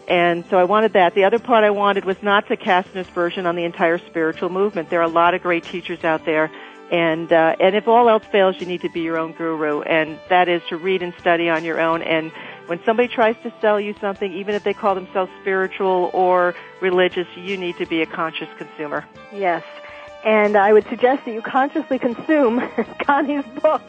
[0.08, 1.14] And so I wanted that.
[1.14, 4.50] The other part I wanted was not to cast an aspersion on the entire spiritual
[4.50, 4.90] movement.
[4.90, 6.52] There are a lot of great teachers out there
[6.92, 10.20] and uh, and if all else fails, you need to be your own guru, and
[10.30, 12.02] that is to read and study on your own.
[12.02, 12.32] And
[12.68, 17.28] when somebody tries to sell you something, even if they call themselves spiritual or religious,
[17.36, 19.06] you need to be a conscious consumer.
[19.34, 19.64] Yes.
[20.24, 22.62] And I would suggest that you consciously consume
[23.06, 23.82] Connie's book.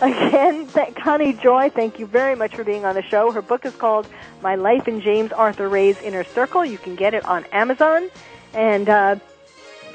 [0.00, 3.30] Again, th- Connie Joy, thank you very much for being on the show.
[3.30, 4.08] Her book is called
[4.42, 6.64] My Life in James Arthur Ray's Inner Circle.
[6.64, 8.10] You can get it on Amazon.
[8.52, 9.16] And, uh,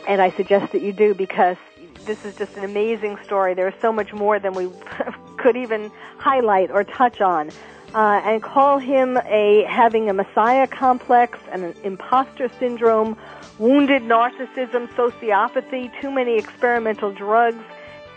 [0.07, 1.57] and I suggest that you do because
[2.08, 3.53] this is just an amazing story.
[3.53, 4.70] There's so much more than we
[5.38, 7.51] could even highlight or touch on.
[7.93, 13.18] Uh, and call him a having a messiah complex and an imposter syndrome,
[13.60, 17.64] wounded narcissism, sociopathy, too many experimental drugs,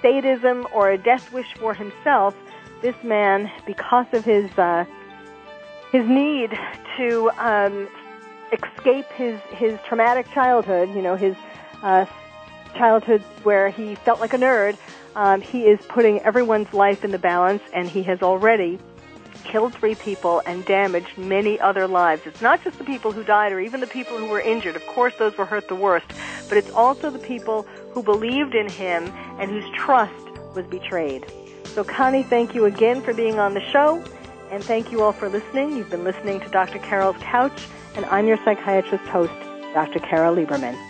[0.02, 2.34] sadism, or a death wish for himself.
[2.82, 4.84] This man, because of his uh,
[5.92, 6.58] his need
[6.96, 7.88] to um,
[8.52, 11.36] escape his his traumatic childhood, you know, his
[11.82, 12.06] uh,
[12.74, 14.76] childhood where he felt like a nerd,
[15.16, 18.78] um, he is putting everyone's life in the balance, and he has already
[19.44, 22.22] killed three people and damaged many other lives.
[22.26, 24.76] It's not just the people who died or even the people who were injured.
[24.76, 26.06] Of course, those were hurt the worst,
[26.48, 27.62] but it's also the people
[27.92, 29.06] who believed in him
[29.38, 30.14] and whose trust
[30.54, 31.26] was betrayed.
[31.74, 34.02] So, Connie, thank you again for being on the show,
[34.50, 35.76] and thank you all for listening.
[35.76, 36.78] You've been listening to Dr.
[36.78, 39.32] Carol's Couch, and I'm your psychiatrist host,
[39.74, 40.00] Dr.
[40.00, 40.89] Carol Lieberman.